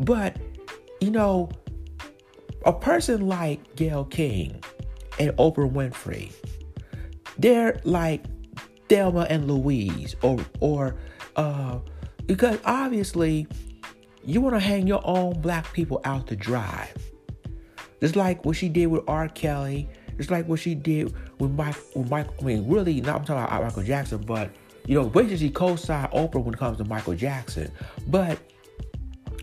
But 0.00 0.36
you 1.00 1.10
know, 1.10 1.50
a 2.64 2.72
person 2.72 3.28
like 3.28 3.76
Gayle 3.76 4.04
King 4.04 4.62
and 5.18 5.30
Oprah 5.32 5.70
Winfrey, 5.70 6.32
they're 7.38 7.80
like 7.84 8.24
Thelma 8.88 9.26
and 9.28 9.46
Louise, 9.46 10.16
or 10.22 10.38
or 10.60 10.96
uh, 11.36 11.78
because 12.26 12.58
obviously 12.64 13.46
you 14.24 14.40
want 14.40 14.54
to 14.54 14.60
hang 14.60 14.86
your 14.86 15.02
own 15.04 15.40
black 15.40 15.72
people 15.72 16.00
out 16.04 16.28
to 16.28 16.36
dry. 16.36 16.88
It's 18.02 18.16
like 18.16 18.44
what 18.44 18.56
she 18.56 18.68
did 18.68 18.86
with 18.86 19.04
R. 19.08 19.28
Kelly. 19.28 19.88
It's 20.18 20.30
like 20.30 20.46
what 20.48 20.58
she 20.58 20.74
did 20.74 21.14
with 21.38 21.52
Mike. 21.52 21.76
With 21.94 22.10
Mike. 22.10 22.26
I 22.40 22.44
mean, 22.44 22.68
really, 22.68 23.00
not 23.00 23.20
I'm 23.20 23.24
talking 23.24 23.44
about 23.44 23.62
Michael 23.62 23.84
Jackson, 23.84 24.22
but 24.26 24.50
you 24.86 25.00
know, 25.00 25.08
basically 25.08 25.38
she 25.38 25.50
co-signed 25.50 26.12
Oprah 26.12 26.42
when 26.42 26.52
it 26.52 26.58
comes 26.58 26.78
to 26.78 26.84
Michael 26.84 27.14
Jackson. 27.14 27.70
But 28.08 28.38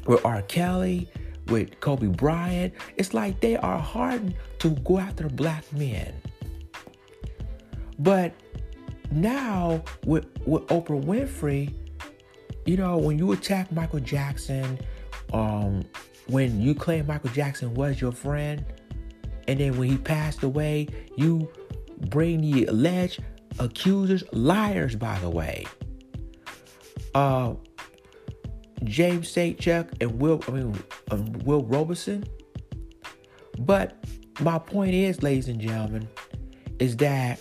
with 0.06 0.24
R. 0.26 0.42
Kelly, 0.44 1.10
with 1.48 1.80
Kobe 1.80 2.08
Bryant, 2.08 2.74
it's 2.98 3.14
like 3.14 3.40
they 3.40 3.56
are 3.56 3.80
hardened 3.80 4.36
to 4.60 4.72
go 4.72 5.00
after 5.00 5.30
black 5.30 5.72
men. 5.72 6.14
But 7.98 8.34
now 9.12 9.84
with 10.06 10.26
with 10.46 10.68
Oprah 10.68 11.02
Winfrey, 11.02 11.74
you 12.66 12.76
know, 12.76 12.98
when 12.98 13.18
you 13.18 13.32
attack 13.32 13.72
Michael 13.72 14.02
Jackson, 14.02 14.80
um, 15.32 15.84
when 16.30 16.62
you 16.62 16.76
claim 16.76 17.08
Michael 17.08 17.32
Jackson 17.32 17.74
was 17.74 18.00
your 18.00 18.12
friend, 18.12 18.64
and 19.48 19.60
then 19.60 19.78
when 19.78 19.90
he 19.90 19.98
passed 19.98 20.44
away, 20.44 20.88
you 21.16 21.52
bring 22.10 22.42
the 22.42 22.66
alleged 22.66 23.24
accusers, 23.60 24.24
liars, 24.32 24.96
by 24.96 25.18
the 25.20 25.30
way. 25.30 25.66
Uh, 27.16 27.56
James 28.84 29.34
Sachek 29.34 29.90
and 30.00 30.20
Will, 30.22 30.42
I 30.48 30.52
mean, 30.52 30.80
um, 31.12 31.34
Will 31.44 31.64
Robinson. 31.64 32.24
But 33.58 33.98
my 34.40 34.60
point 34.60 34.94
is, 34.94 35.24
ladies 35.24 35.48
and 35.48 35.60
gentlemen, 35.60 36.08
is 36.78 36.96
that 36.98 37.40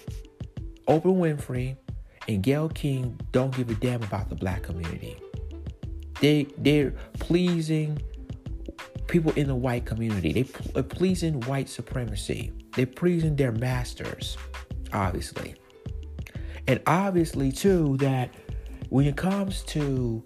Oprah 0.89 1.05
Winfrey 1.05 1.77
and 2.27 2.43
Gayle 2.43 2.71
King 2.71 3.21
don't 3.33 3.55
give 3.55 3.71
a 3.71 3.75
damn 3.75 4.03
about 4.03 4.31
the 4.31 4.35
black 4.35 4.63
community. 4.63 5.17
They 6.21 6.49
they're 6.57 6.93
pleasing 7.21 8.01
people 9.09 9.33
in 9.33 9.49
the 9.49 9.55
white 9.55 9.85
community. 9.87 10.33
They 10.33 10.81
are 10.81 10.83
pleasing 10.83 11.41
white 11.43 11.69
supremacy. 11.69 12.53
They're 12.75 12.87
pleasing 12.87 13.35
their 13.37 13.53
masters, 13.53 14.37
obviously. 14.93 15.55
And 16.67 16.81
obviously, 16.87 17.51
too, 17.51 17.97
that 17.97 18.35
when 18.91 19.07
it 19.07 19.17
comes 19.17 19.63
to, 19.65 20.23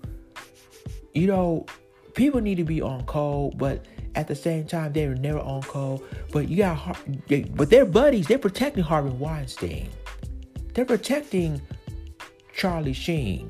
you 1.14 1.26
know, 1.26 1.66
people 2.14 2.40
need 2.40 2.56
to 2.56 2.64
be 2.64 2.82
on 2.82 3.04
call, 3.04 3.52
but 3.56 3.86
at 4.14 4.28
the 4.28 4.34
same 4.34 4.66
time, 4.66 4.92
they 4.92 5.06
were 5.08 5.14
never 5.14 5.38
on 5.38 5.62
call. 5.62 6.02
But 6.32 6.48
you 6.48 6.58
got, 6.58 6.98
but 7.54 7.70
they're 7.70 7.86
buddies. 7.86 8.26
They're 8.26 8.38
protecting 8.38 8.82
Harvey 8.82 9.10
Weinstein. 9.10 9.88
They're 10.74 10.84
protecting 10.84 11.62
Charlie 12.54 12.92
Sheen. 12.92 13.48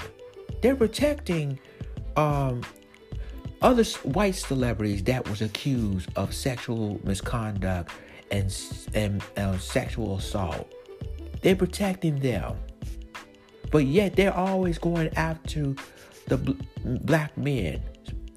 They're 0.60 0.76
protecting 0.76 1.58
um, 2.16 2.62
other 3.62 3.84
white 4.02 4.34
celebrities 4.34 5.02
that 5.04 5.28
was 5.28 5.40
accused 5.40 6.08
of 6.16 6.34
sexual 6.34 7.00
misconduct 7.04 7.90
and 8.30 8.54
and 8.94 9.22
sexual 9.60 10.16
assault. 10.16 10.72
They're 11.42 11.56
protecting 11.56 12.18
them, 12.18 12.56
but 13.70 13.86
yet 13.86 14.16
they're 14.16 14.34
always 14.34 14.78
going 14.78 15.08
after 15.16 15.74
the 16.26 16.36
bl- 16.36 16.52
black 16.84 17.36
men, 17.36 17.82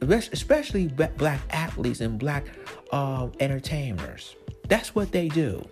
especially 0.02 0.88
black 0.88 1.42
athletes 1.50 2.02
and 2.02 2.18
black 2.18 2.46
um, 2.92 3.32
entertainers. 3.40 4.36
That's 4.68 4.96
what 4.96 5.12
they 5.12 5.28
do. 5.28 5.64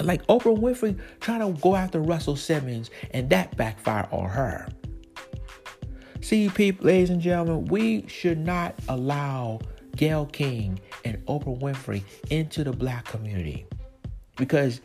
Like 0.00 0.26
Oprah 0.26 0.58
Winfrey 0.58 0.98
trying 1.20 1.40
to 1.40 1.60
go 1.60 1.76
after 1.76 2.00
Russell 2.00 2.36
Simmons, 2.36 2.90
and 3.12 3.30
that 3.30 3.56
backfired 3.56 4.08
on 4.10 4.28
her. 4.28 4.66
See, 6.24 6.48
people, 6.48 6.86
ladies 6.86 7.10
and 7.10 7.20
gentlemen, 7.20 7.66
we 7.66 8.08
should 8.08 8.38
not 8.38 8.74
allow 8.88 9.60
Gayle 9.94 10.24
King 10.24 10.80
and 11.04 11.18
Oprah 11.26 11.60
Winfrey 11.60 12.02
into 12.30 12.64
the 12.64 12.72
black 12.72 13.04
community 13.04 13.66
because 14.38 14.80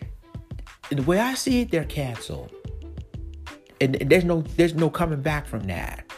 the 0.90 1.02
way 1.04 1.18
I 1.18 1.36
see 1.36 1.62
it, 1.62 1.72
they're 1.72 1.86
canceled, 1.86 2.52
and 3.80 3.96
there's 3.96 4.26
no 4.26 4.42
there's 4.58 4.74
no 4.74 4.90
coming 4.90 5.22
back 5.22 5.48
from 5.48 5.64
that. 5.68 6.12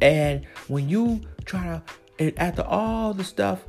And 0.00 0.46
when 0.68 0.88
you 0.88 1.20
try 1.44 1.64
to, 1.64 1.82
and 2.20 2.38
after 2.38 2.62
all 2.62 3.12
the 3.12 3.24
stuff 3.24 3.64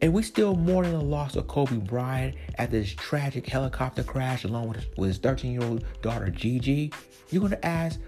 and 0.00 0.12
we 0.12 0.22
still 0.22 0.54
mourning 0.54 0.92
the 0.92 1.04
loss 1.04 1.34
of 1.34 1.48
Kobe 1.48 1.78
Bryant 1.78 2.36
at 2.58 2.70
this 2.70 2.92
tragic 2.92 3.46
helicopter 3.46 4.04
crash 4.04 4.44
along 4.44 4.68
with 4.68 4.76
his, 4.76 4.86
with 4.96 5.08
his 5.08 5.18
13 5.18 5.52
year 5.52 5.64
old 5.64 5.84
daughter 6.02 6.30
Gigi. 6.30 6.92
You're 7.30 7.40
going 7.40 7.50
to 7.50 7.66
ask 7.66 7.98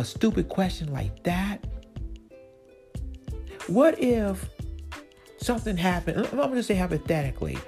a 0.00 0.04
stupid 0.04 0.48
question 0.48 0.92
like 0.92 1.22
that? 1.24 1.64
What 3.66 4.00
if 4.00 4.48
something 5.36 5.76
happened? 5.76 6.26
I'm 6.26 6.36
going 6.36 6.54
to 6.54 6.62
say 6.62 6.74
hypothetically. 6.74 7.58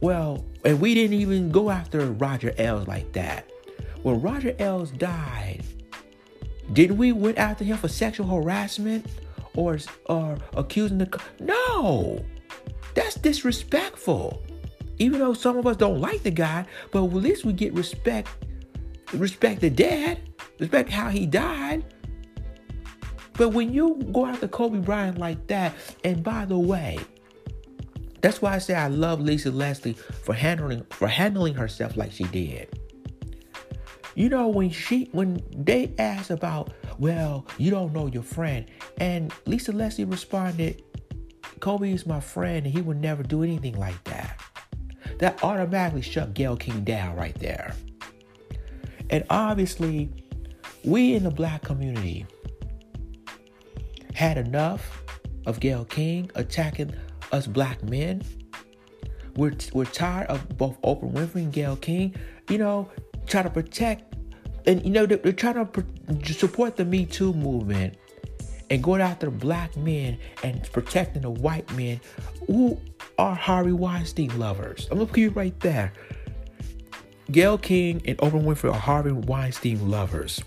Well, 0.00 0.44
and 0.64 0.80
we 0.80 0.94
didn't 0.94 1.18
even 1.18 1.50
go 1.50 1.70
after 1.70 2.06
Roger 2.12 2.54
Ailes 2.58 2.86
like 2.86 3.12
that. 3.12 3.50
When 4.02 4.20
Roger 4.20 4.54
Ailes 4.58 4.90
died, 4.92 5.62
didn't 6.72 6.96
we 6.96 7.12
went 7.12 7.38
after 7.38 7.64
him 7.64 7.76
for 7.76 7.88
sexual 7.88 8.26
harassment 8.26 9.06
or 9.54 9.78
or 10.06 10.38
accusing 10.56 10.98
the 10.98 11.20
no? 11.40 12.24
That's 12.94 13.16
disrespectful. 13.16 14.42
Even 14.98 15.18
though 15.18 15.34
some 15.34 15.56
of 15.56 15.66
us 15.66 15.76
don't 15.76 16.00
like 16.00 16.22
the 16.22 16.30
guy, 16.30 16.64
but 16.92 17.04
at 17.04 17.12
least 17.12 17.44
we 17.44 17.52
get 17.52 17.72
respect. 17.74 18.28
Respect 19.12 19.60
the 19.60 19.70
dad. 19.70 20.20
Respect 20.58 20.90
how 20.90 21.08
he 21.08 21.26
died. 21.26 21.84
But 23.34 23.50
when 23.50 23.72
you 23.72 24.00
go 24.12 24.26
after 24.26 24.48
Kobe 24.48 24.78
Bryant 24.78 25.18
like 25.18 25.46
that, 25.48 25.74
and 26.04 26.22
by 26.22 26.44
the 26.44 26.58
way, 26.58 26.98
that's 28.20 28.40
why 28.40 28.54
I 28.54 28.58
say 28.58 28.74
I 28.74 28.88
love 28.88 29.20
Lisa 29.20 29.50
Leslie 29.50 29.94
for 29.94 30.34
handling 30.34 30.84
for 30.90 31.08
handling 31.08 31.54
herself 31.54 31.96
like 31.96 32.12
she 32.12 32.24
did. 32.24 32.78
You 34.14 34.28
know 34.28 34.48
when 34.48 34.70
she 34.70 35.08
when 35.12 35.42
they 35.50 35.94
asked 35.98 36.30
about, 36.30 36.72
well, 36.98 37.46
you 37.58 37.70
don't 37.70 37.92
know 37.92 38.06
your 38.06 38.22
friend, 38.22 38.66
and 38.98 39.32
Lisa 39.46 39.72
Leslie 39.72 40.04
responded, 40.04 40.82
Kobe 41.60 41.92
is 41.92 42.06
my 42.06 42.20
friend 42.20 42.66
and 42.66 42.74
he 42.74 42.82
would 42.82 43.00
never 43.00 43.22
do 43.22 43.42
anything 43.42 43.78
like 43.78 44.02
that. 44.04 44.40
That 45.18 45.42
automatically 45.44 46.02
shut 46.02 46.34
Gayle 46.34 46.56
King 46.56 46.84
down 46.84 47.16
right 47.16 47.38
there. 47.38 47.74
And 49.12 49.24
obviously, 49.30 50.10
we 50.84 51.14
in 51.14 51.22
the 51.22 51.30
black 51.30 51.62
community 51.62 52.26
had 54.14 54.36
enough 54.36 55.04
of 55.46 55.60
Gayle 55.60 55.84
King 55.84 56.30
attacking 56.34 56.92
us 57.30 57.46
black 57.46 57.82
men. 57.84 58.22
We're, 59.36 59.54
we're 59.72 59.84
tired 59.84 60.26
of 60.26 60.56
both 60.58 60.80
Oprah 60.82 61.10
Winfrey 61.10 61.42
and 61.42 61.52
Gayle 61.52 61.76
King, 61.76 62.14
you 62.48 62.58
know, 62.58 62.90
trying 63.26 63.44
to 63.44 63.50
protect 63.50 64.12
and 64.66 64.84
you 64.84 64.90
know 64.90 65.06
they're, 65.06 65.18
they're 65.18 65.32
trying 65.32 65.66
to 65.66 66.32
support 66.32 66.76
the 66.76 66.84
Me 66.84 67.04
Too 67.04 67.32
movement 67.32 67.96
and 68.70 68.82
going 68.82 69.00
after 69.00 69.30
black 69.30 69.76
men 69.76 70.18
and 70.42 70.62
protecting 70.72 71.22
the 71.22 71.30
white 71.30 71.70
men 71.72 72.00
who 72.46 72.78
are 73.18 73.34
Harvey 73.34 73.72
Weinstein 73.72 74.38
lovers. 74.38 74.88
I'm 74.90 74.98
gonna 74.98 75.08
put 75.08 75.18
you 75.18 75.30
right 75.30 75.58
there. 75.60 75.92
Gayle 77.32 77.58
King 77.58 78.02
and 78.04 78.16
Oprah 78.18 78.42
Winfrey 78.42 78.72
are 78.72 78.78
Harvey 78.78 79.12
Weinstein 79.12 79.90
lovers. 79.90 80.42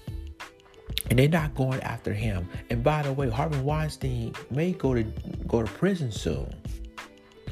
And 1.10 1.20
they're 1.20 1.28
not 1.28 1.54
going 1.56 1.82
after 1.82 2.14
him. 2.14 2.48
And 2.70 2.84
by 2.84 3.04
the 3.04 3.14
way, 3.14 3.30
Harvey 3.30 3.60
Weinstein 3.60 4.34
may 4.50 4.72
go 4.72 4.94
to 4.94 5.04
go 5.48 5.62
to 5.62 5.72
prison 5.74 6.12
soon. 6.12 6.54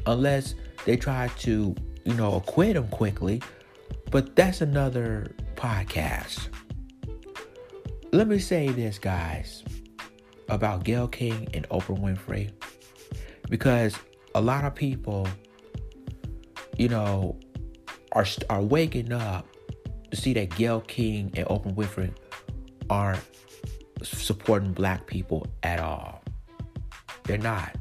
Unless 0.06 0.54
they 0.86 0.96
try 0.96 1.28
to, 1.38 1.74
you 2.04 2.14
know, 2.14 2.36
acquit 2.36 2.76
him 2.76 2.88
quickly. 2.88 3.42
But 4.10 4.36
that's 4.36 4.60
another 4.60 5.34
podcast. 5.56 6.48
Let 8.12 8.28
me 8.28 8.38
say 8.38 8.68
this, 8.68 8.98
guys 8.98 9.64
about 10.48 10.84
Gayle 10.84 11.08
King 11.08 11.48
and 11.54 11.68
Oprah 11.68 11.98
Winfrey 11.98 12.50
because 13.48 13.96
a 14.34 14.40
lot 14.40 14.64
of 14.64 14.74
people, 14.74 15.26
you 16.76 16.88
know, 16.88 17.38
are 18.14 18.26
are 18.50 18.62
waking 18.62 19.12
up 19.12 19.46
to 20.10 20.16
see 20.16 20.32
that 20.34 20.54
Gayle 20.56 20.80
King 20.82 21.32
and 21.36 21.46
Oprah 21.48 21.74
Winfrey 21.74 22.12
aren't 22.88 23.22
supporting 24.02 24.72
black 24.72 25.06
people 25.06 25.46
at 25.62 25.80
all. 25.80 26.22
They're 27.24 27.38
not. 27.38 27.76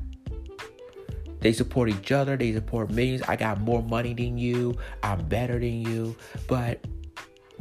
They 1.42 1.52
support 1.52 1.90
each 1.90 2.12
other. 2.12 2.38
They 2.38 2.54
support 2.54 2.90
millions. 2.90 3.22
I 3.24 3.36
got 3.36 3.60
more 3.60 3.84
money 3.84 4.14
than 4.14 4.38
you. 4.38 4.76
I'm 5.04 5.26
better 5.28 5.60
than 5.60 5.82
you. 5.82 6.16
But 6.48 6.86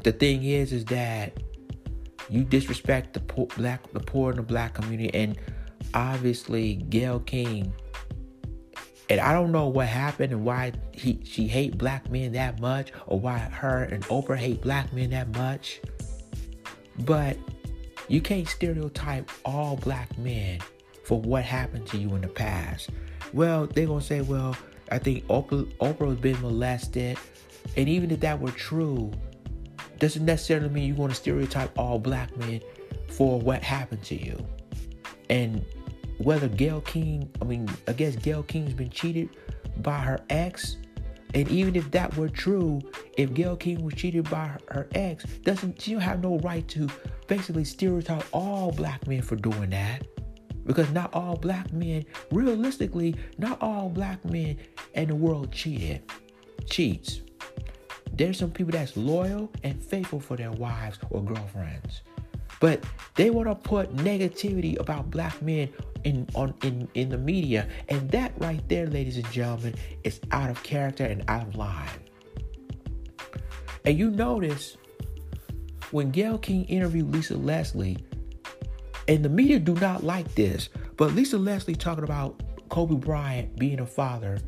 the 0.04 0.12
thing 0.12 0.44
is, 0.44 0.72
is 0.72 0.84
that 0.86 1.36
you 2.30 2.44
disrespect 2.44 3.12
the 3.12 3.20
poor, 3.20 3.46
black, 3.56 3.92
the 3.92 4.00
poor 4.00 4.30
in 4.30 4.36
the 4.36 4.42
black 4.42 4.74
community, 4.74 5.12
and 5.12 5.36
obviously 5.94 6.76
Gayle 6.76 7.20
King. 7.20 7.72
And 9.12 9.20
I 9.20 9.34
don't 9.34 9.52
know 9.52 9.68
what 9.68 9.88
happened 9.88 10.32
and 10.32 10.42
why 10.42 10.72
he 10.92 11.20
she 11.22 11.46
hate 11.46 11.76
black 11.76 12.10
men 12.10 12.32
that 12.32 12.60
much, 12.60 12.92
or 13.06 13.20
why 13.20 13.36
her 13.36 13.82
and 13.82 14.02
Oprah 14.04 14.38
hate 14.38 14.62
black 14.62 14.90
men 14.94 15.10
that 15.10 15.36
much. 15.36 15.82
But 17.00 17.36
you 18.08 18.22
can't 18.22 18.48
stereotype 18.48 19.30
all 19.44 19.76
black 19.76 20.16
men 20.16 20.60
for 21.04 21.20
what 21.20 21.44
happened 21.44 21.86
to 21.88 21.98
you 21.98 22.14
in 22.14 22.22
the 22.22 22.28
past. 22.28 22.88
Well, 23.34 23.66
they're 23.66 23.86
gonna 23.86 24.00
say, 24.00 24.22
well, 24.22 24.56
I 24.90 24.98
think 24.98 25.26
Oprah 25.26 25.70
Oprah's 25.74 26.18
been 26.18 26.40
molested, 26.40 27.18
and 27.76 27.90
even 27.90 28.10
if 28.12 28.20
that 28.20 28.40
were 28.40 28.50
true, 28.52 29.12
doesn't 29.98 30.24
necessarily 30.24 30.70
mean 30.70 30.88
you 30.88 30.94
want 30.94 31.12
to 31.12 31.16
stereotype 31.16 31.78
all 31.78 31.98
black 31.98 32.34
men 32.38 32.62
for 33.08 33.38
what 33.38 33.62
happened 33.62 34.04
to 34.04 34.14
you. 34.14 34.42
And 35.28 35.62
whether 36.22 36.48
Gayle 36.48 36.80
King, 36.82 37.30
I 37.40 37.44
mean, 37.44 37.68
I 37.88 37.92
guess 37.92 38.16
Gayle 38.16 38.44
King's 38.44 38.74
been 38.74 38.90
cheated 38.90 39.30
by 39.78 39.98
her 39.98 40.20
ex. 40.30 40.76
And 41.34 41.48
even 41.48 41.74
if 41.76 41.90
that 41.92 42.14
were 42.16 42.28
true, 42.28 42.80
if 43.16 43.32
Gayle 43.32 43.56
King 43.56 43.82
was 43.82 43.94
cheated 43.94 44.28
by 44.30 44.46
her, 44.48 44.60
her 44.68 44.88
ex, 44.94 45.24
doesn't 45.42 45.80
she 45.80 45.92
have 45.94 46.22
no 46.22 46.38
right 46.38 46.66
to 46.68 46.88
basically 47.26 47.64
stereotype 47.64 48.24
all 48.32 48.70
black 48.70 49.06
men 49.06 49.22
for 49.22 49.36
doing 49.36 49.70
that? 49.70 50.06
Because 50.64 50.90
not 50.90 51.12
all 51.14 51.36
black 51.36 51.72
men, 51.72 52.04
realistically, 52.30 53.16
not 53.38 53.60
all 53.60 53.88
black 53.88 54.24
men 54.24 54.58
in 54.94 55.08
the 55.08 55.14
world 55.14 55.50
cheated, 55.50 56.02
cheats. 56.66 57.22
There's 58.12 58.38
some 58.38 58.50
people 58.50 58.72
that's 58.72 58.96
loyal 58.96 59.50
and 59.64 59.82
faithful 59.82 60.20
for 60.20 60.36
their 60.36 60.52
wives 60.52 60.98
or 61.10 61.24
girlfriends. 61.24 62.02
But 62.62 62.84
they 63.16 63.28
want 63.30 63.48
to 63.48 63.56
put 63.56 63.92
negativity 63.96 64.78
about 64.78 65.10
black 65.10 65.42
men 65.42 65.68
in 66.04 66.28
on 66.36 66.54
in, 66.62 66.88
in 66.94 67.08
the 67.08 67.18
media. 67.18 67.66
And 67.88 68.08
that 68.12 68.32
right 68.38 68.62
there, 68.68 68.86
ladies 68.86 69.16
and 69.16 69.28
gentlemen, 69.32 69.74
is 70.04 70.20
out 70.30 70.48
of 70.48 70.62
character 70.62 71.04
and 71.04 71.24
out 71.26 71.48
of 71.48 71.56
line. 71.56 71.88
And 73.84 73.98
you 73.98 74.12
notice 74.12 74.76
when 75.90 76.12
Gayle 76.12 76.38
King 76.38 76.64
interviewed 76.66 77.12
Lisa 77.12 77.36
Leslie, 77.36 77.98
and 79.08 79.24
the 79.24 79.28
media 79.28 79.58
do 79.58 79.74
not 79.74 80.04
like 80.04 80.32
this, 80.36 80.68
but 80.96 81.14
Lisa 81.14 81.38
Leslie 81.38 81.74
talking 81.74 82.04
about 82.04 82.40
Kobe 82.68 82.94
Bryant 82.94 83.58
being 83.58 83.80
a 83.80 83.86
father 83.86 84.38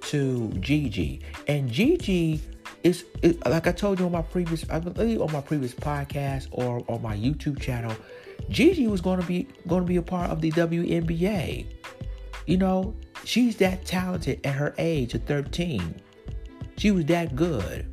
to 0.00 0.48
Gigi. 0.58 1.20
And 1.46 1.70
Gigi 1.70 2.40
it's 2.82 3.04
it, 3.22 3.44
like 3.46 3.66
I 3.66 3.72
told 3.72 4.00
you 4.00 4.06
on 4.06 4.12
my 4.12 4.22
previous, 4.22 4.68
I 4.68 4.78
believe 4.80 5.20
on 5.20 5.32
my 5.32 5.40
previous 5.40 5.74
podcast 5.74 6.48
or 6.50 6.84
on 6.88 7.02
my 7.02 7.16
YouTube 7.16 7.60
channel, 7.60 7.94
Gigi 8.48 8.86
was 8.86 9.00
going 9.00 9.20
to 9.20 9.26
be 9.26 9.46
going 9.68 9.82
to 9.82 9.86
be 9.86 9.96
a 9.96 10.02
part 10.02 10.30
of 10.30 10.40
the 10.40 10.50
WNBA. 10.52 11.66
You 12.46 12.56
know, 12.56 12.94
she's 13.24 13.56
that 13.56 13.84
talented 13.84 14.44
at 14.44 14.54
her 14.54 14.74
age 14.78 15.14
of 15.14 15.22
13. 15.24 15.94
She 16.76 16.90
was 16.90 17.04
that 17.06 17.36
good. 17.36 17.86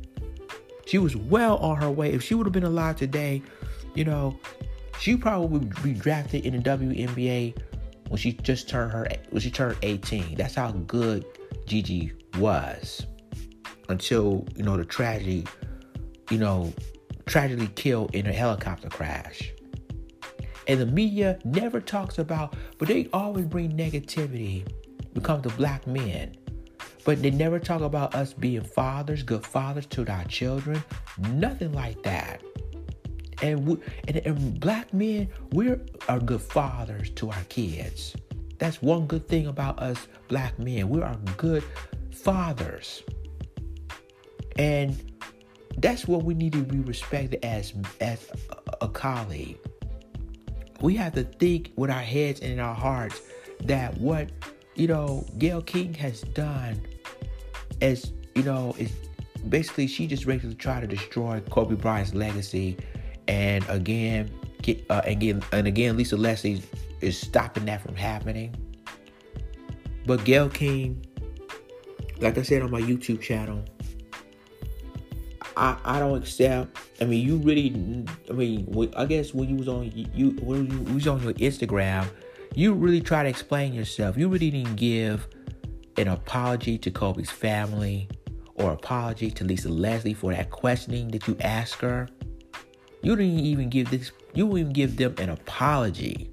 She 0.86 0.98
was 0.98 1.14
well 1.14 1.58
on 1.58 1.76
her 1.76 1.90
way. 1.90 2.12
If 2.12 2.22
she 2.22 2.34
would 2.34 2.46
have 2.46 2.52
been 2.52 2.64
alive 2.64 2.96
today, 2.96 3.42
you 3.94 4.04
know, 4.04 4.38
she 4.98 5.16
probably 5.16 5.58
would 5.58 5.82
be 5.82 5.92
drafted 5.92 6.44
in 6.44 6.60
the 6.60 6.68
WNBA 6.68 7.56
when 8.08 8.18
she 8.18 8.32
just 8.32 8.68
turned 8.68 8.90
her 8.90 9.06
when 9.30 9.40
she 9.40 9.50
turned 9.50 9.76
18. 9.82 10.34
That's 10.34 10.56
how 10.56 10.72
good 10.72 11.24
Gigi 11.66 12.12
was. 12.38 13.06
Until, 13.90 14.46
you 14.56 14.62
know, 14.62 14.76
the 14.76 14.84
tragedy, 14.84 15.46
you 16.30 16.38
know, 16.38 16.72
tragically 17.26 17.66
killed 17.68 18.14
in 18.14 18.26
a 18.26 18.32
helicopter 18.32 18.88
crash. 18.88 19.52
And 20.68 20.80
the 20.80 20.86
media 20.86 21.38
never 21.44 21.80
talks 21.80 22.18
about, 22.18 22.54
but 22.78 22.86
they 22.86 23.08
always 23.12 23.46
bring 23.46 23.72
negativity 23.72 24.64
when 25.12 25.16
it 25.16 25.24
comes 25.24 25.42
to 25.42 25.48
black 25.50 25.86
men. 25.86 26.36
But 27.04 27.22
they 27.22 27.32
never 27.32 27.58
talk 27.58 27.80
about 27.80 28.14
us 28.14 28.32
being 28.32 28.62
fathers, 28.62 29.24
good 29.24 29.44
fathers 29.44 29.86
to 29.86 30.06
our 30.06 30.24
children. 30.24 30.82
Nothing 31.32 31.72
like 31.72 32.02
that. 32.04 32.42
And, 33.42 33.66
we, 33.66 33.78
and, 34.06 34.18
and 34.18 34.60
black 34.60 34.92
men, 34.94 35.28
we 35.52 35.74
are 36.08 36.20
good 36.20 36.42
fathers 36.42 37.10
to 37.10 37.30
our 37.30 37.44
kids. 37.48 38.14
That's 38.58 38.82
one 38.82 39.06
good 39.06 39.26
thing 39.26 39.46
about 39.46 39.80
us 39.80 40.06
black 40.28 40.58
men. 40.58 40.88
We 40.88 41.00
are 41.00 41.16
good 41.36 41.64
fathers. 42.12 43.02
And 44.60 44.94
that's 45.78 46.06
what 46.06 46.24
we 46.24 46.34
need 46.34 46.52
to 46.52 46.62
be 46.62 46.80
respected 46.80 47.42
as 47.42 47.72
as 48.02 48.26
a, 48.82 48.88
colleague. 48.88 49.56
We 50.82 50.94
have 50.96 51.14
to 51.14 51.24
think 51.24 51.72
with 51.76 51.90
our 51.90 52.02
heads 52.02 52.40
and 52.40 52.52
in 52.52 52.60
our 52.60 52.74
hearts 52.74 53.22
that 53.64 53.96
what 53.96 54.28
you 54.74 54.86
know 54.86 55.24
Gayle 55.38 55.62
King 55.62 55.94
has 55.94 56.20
done 56.20 56.82
is 57.80 58.12
you 58.34 58.42
know 58.42 58.74
is 58.76 58.92
basically 59.48 59.86
she 59.86 60.06
just 60.06 60.24
to 60.24 60.54
try 60.54 60.78
to 60.78 60.86
destroy 60.86 61.40
Kobe 61.48 61.74
Bryant's 61.74 62.12
legacy, 62.12 62.76
and 63.28 63.64
again, 63.70 64.30
get, 64.60 64.84
uh, 64.90 65.00
again 65.04 65.42
and 65.52 65.68
again 65.68 65.96
Lisa 65.96 66.18
Leslie 66.18 66.62
is 67.00 67.18
stopping 67.18 67.64
that 67.64 67.80
from 67.80 67.96
happening. 67.96 68.54
But 70.04 70.22
Gayle 70.26 70.50
King, 70.50 71.02
like 72.18 72.36
I 72.36 72.42
said 72.42 72.60
on 72.60 72.70
my 72.70 72.82
YouTube 72.82 73.22
channel, 73.22 73.64
I, 75.60 75.76
I 75.84 75.98
don't 75.98 76.16
accept. 76.16 76.78
I 77.02 77.04
mean, 77.04 77.24
you 77.24 77.36
really. 77.36 78.06
I 78.30 78.32
mean, 78.32 78.92
I 78.96 79.04
guess 79.04 79.34
when 79.34 79.50
you 79.50 79.56
was 79.56 79.68
on 79.68 79.92
you 79.94 80.30
when 80.40 80.70
you 80.70 80.94
was 80.94 81.06
on 81.06 81.22
your 81.22 81.34
Instagram, 81.34 82.08
you 82.54 82.72
really 82.72 83.02
try 83.02 83.22
to 83.22 83.28
explain 83.28 83.74
yourself. 83.74 84.16
You 84.16 84.28
really 84.28 84.50
didn't 84.50 84.76
give 84.76 85.28
an 85.98 86.08
apology 86.08 86.78
to 86.78 86.90
Kobe's 86.90 87.30
family 87.30 88.08
or 88.54 88.72
apology 88.72 89.30
to 89.32 89.44
Lisa 89.44 89.68
Leslie 89.68 90.14
for 90.14 90.32
that 90.32 90.50
questioning 90.50 91.08
that 91.08 91.28
you 91.28 91.36
asked 91.40 91.82
her. 91.82 92.08
You 93.02 93.14
didn't 93.14 93.40
even 93.40 93.68
give 93.68 93.90
this. 93.90 94.12
You 94.32 94.46
didn't 94.46 94.58
even 94.58 94.72
give 94.72 94.96
them 94.96 95.14
an 95.18 95.28
apology, 95.28 96.30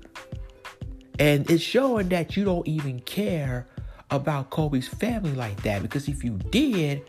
and 1.20 1.50
it's 1.52 1.62
showing 1.62 2.08
that 2.10 2.38
you 2.38 2.46
don't 2.46 2.66
even 2.66 3.02
care 3.02 3.68
about 4.10 4.52
Kobe's 4.52 4.88
family 4.88 5.34
like 5.34 5.62
that. 5.64 5.82
Because 5.82 6.08
if 6.08 6.24
you 6.24 6.38
did 6.50 7.04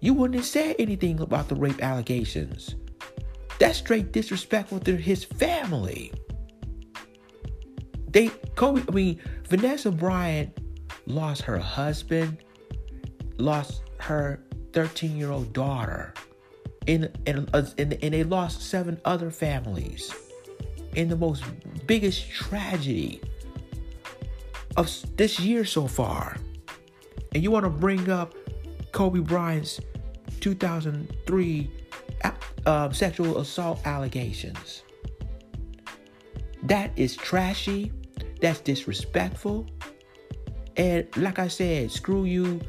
you 0.00 0.14
wouldn't 0.14 0.36
have 0.36 0.46
said 0.46 0.76
anything 0.78 1.20
about 1.20 1.48
the 1.48 1.54
rape 1.54 1.82
allegations. 1.82 2.74
That's 3.58 3.78
straight 3.78 4.12
disrespectful 4.12 4.80
to 4.80 4.96
his 4.96 5.24
family. 5.24 6.12
They 8.08 8.28
Kobe, 8.56 8.82
I 8.88 8.92
mean, 8.92 9.20
Vanessa 9.48 9.90
Bryant 9.90 10.56
lost 11.06 11.42
her 11.42 11.58
husband, 11.58 12.38
lost 13.38 13.82
her 13.98 14.42
13 14.72 15.16
year 15.16 15.30
old 15.30 15.52
daughter, 15.52 16.14
and, 16.88 17.10
and, 17.26 17.48
and, 17.54 17.98
and 18.02 18.14
they 18.14 18.24
lost 18.24 18.62
seven 18.62 19.00
other 19.04 19.30
families 19.30 20.12
in 20.94 21.08
the 21.08 21.16
most 21.16 21.44
biggest 21.86 22.28
tragedy 22.30 23.20
of 24.76 24.90
this 25.16 25.38
year 25.38 25.64
so 25.64 25.86
far. 25.86 26.36
And 27.32 27.42
you 27.42 27.50
want 27.50 27.64
to 27.64 27.70
bring 27.70 28.10
up 28.10 28.34
Kobe 28.92 29.20
Bryant's 29.20 29.80
2003 30.40 31.70
uh, 32.66 32.90
sexual 32.92 33.38
assault 33.38 33.80
allegations. 33.84 34.82
That 36.62 36.90
is 36.96 37.16
trashy. 37.16 37.92
That's 38.40 38.60
disrespectful. 38.60 39.66
And 40.76 41.06
like 41.16 41.38
I 41.38 41.48
said, 41.48 41.90
screw 41.90 42.24
you, 42.24 42.60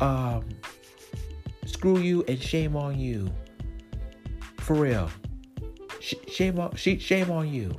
um, 0.00 0.44
screw 1.66 1.98
you, 1.98 2.24
and 2.28 2.40
shame 2.40 2.76
on 2.76 2.98
you. 2.98 3.30
For 4.58 4.74
real, 4.74 5.10
Sh- 6.00 6.14
shame 6.28 6.58
on 6.58 6.74
shame 6.76 7.30
on 7.30 7.52
you. 7.52 7.74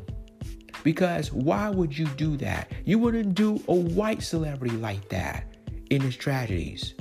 Because 0.83 1.31
why 1.31 1.69
would 1.69 1.97
you 1.97 2.05
do 2.07 2.37
that? 2.37 2.71
You 2.85 2.99
wouldn't 2.99 3.35
do 3.35 3.61
a 3.67 3.73
white 3.73 4.23
celebrity 4.23 4.77
like 4.77 5.09
that 5.09 5.55
in 5.89 6.01
his 6.01 6.15
tragedies. 6.15 6.93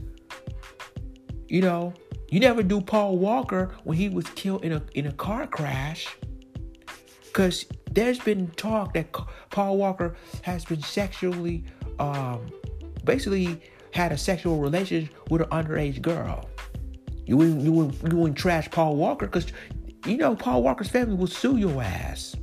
You 1.49 1.63
know, 1.63 1.95
you 2.31 2.41
never 2.41 2.63
do 2.63 2.81
Paul 2.81 3.17
Walker 3.17 3.75
when 3.85 3.97
he 3.97 4.09
was 4.09 4.27
killed 4.31 4.65
in 4.65 4.73
a 4.73 4.83
in 4.95 5.07
a 5.07 5.13
car 5.13 5.47
crash. 5.47 6.17
Cause 7.33 7.65
there's 7.91 8.19
been 8.19 8.49
talk 8.51 8.95
that 8.95 9.13
Paul 9.51 9.77
Walker 9.77 10.17
has 10.43 10.65
been 10.65 10.83
sexually, 10.83 11.65
um, 11.99 12.47
basically 13.05 13.63
had 13.93 14.13
a 14.13 14.19
sexual 14.19 14.59
relationship 14.59 15.15
with 15.31 15.43
an 15.43 15.49
underage 15.49 16.03
girl. 16.03 16.49
You 17.27 17.37
wouldn't, 17.37 17.61
you 17.63 17.73
wouldn't, 17.73 18.13
you 18.13 18.19
wouldn't 18.19 18.39
trash 18.39 18.71
Paul 18.71 18.97
Walker 18.97 19.27
because 19.27 19.47
you 20.07 20.17
know 20.17 20.35
Paul 20.35 20.63
Walker's 20.63 20.89
family 20.89 21.15
will 21.15 21.27
sue 21.27 21.57
your 21.57 21.83
ass. 21.83 22.35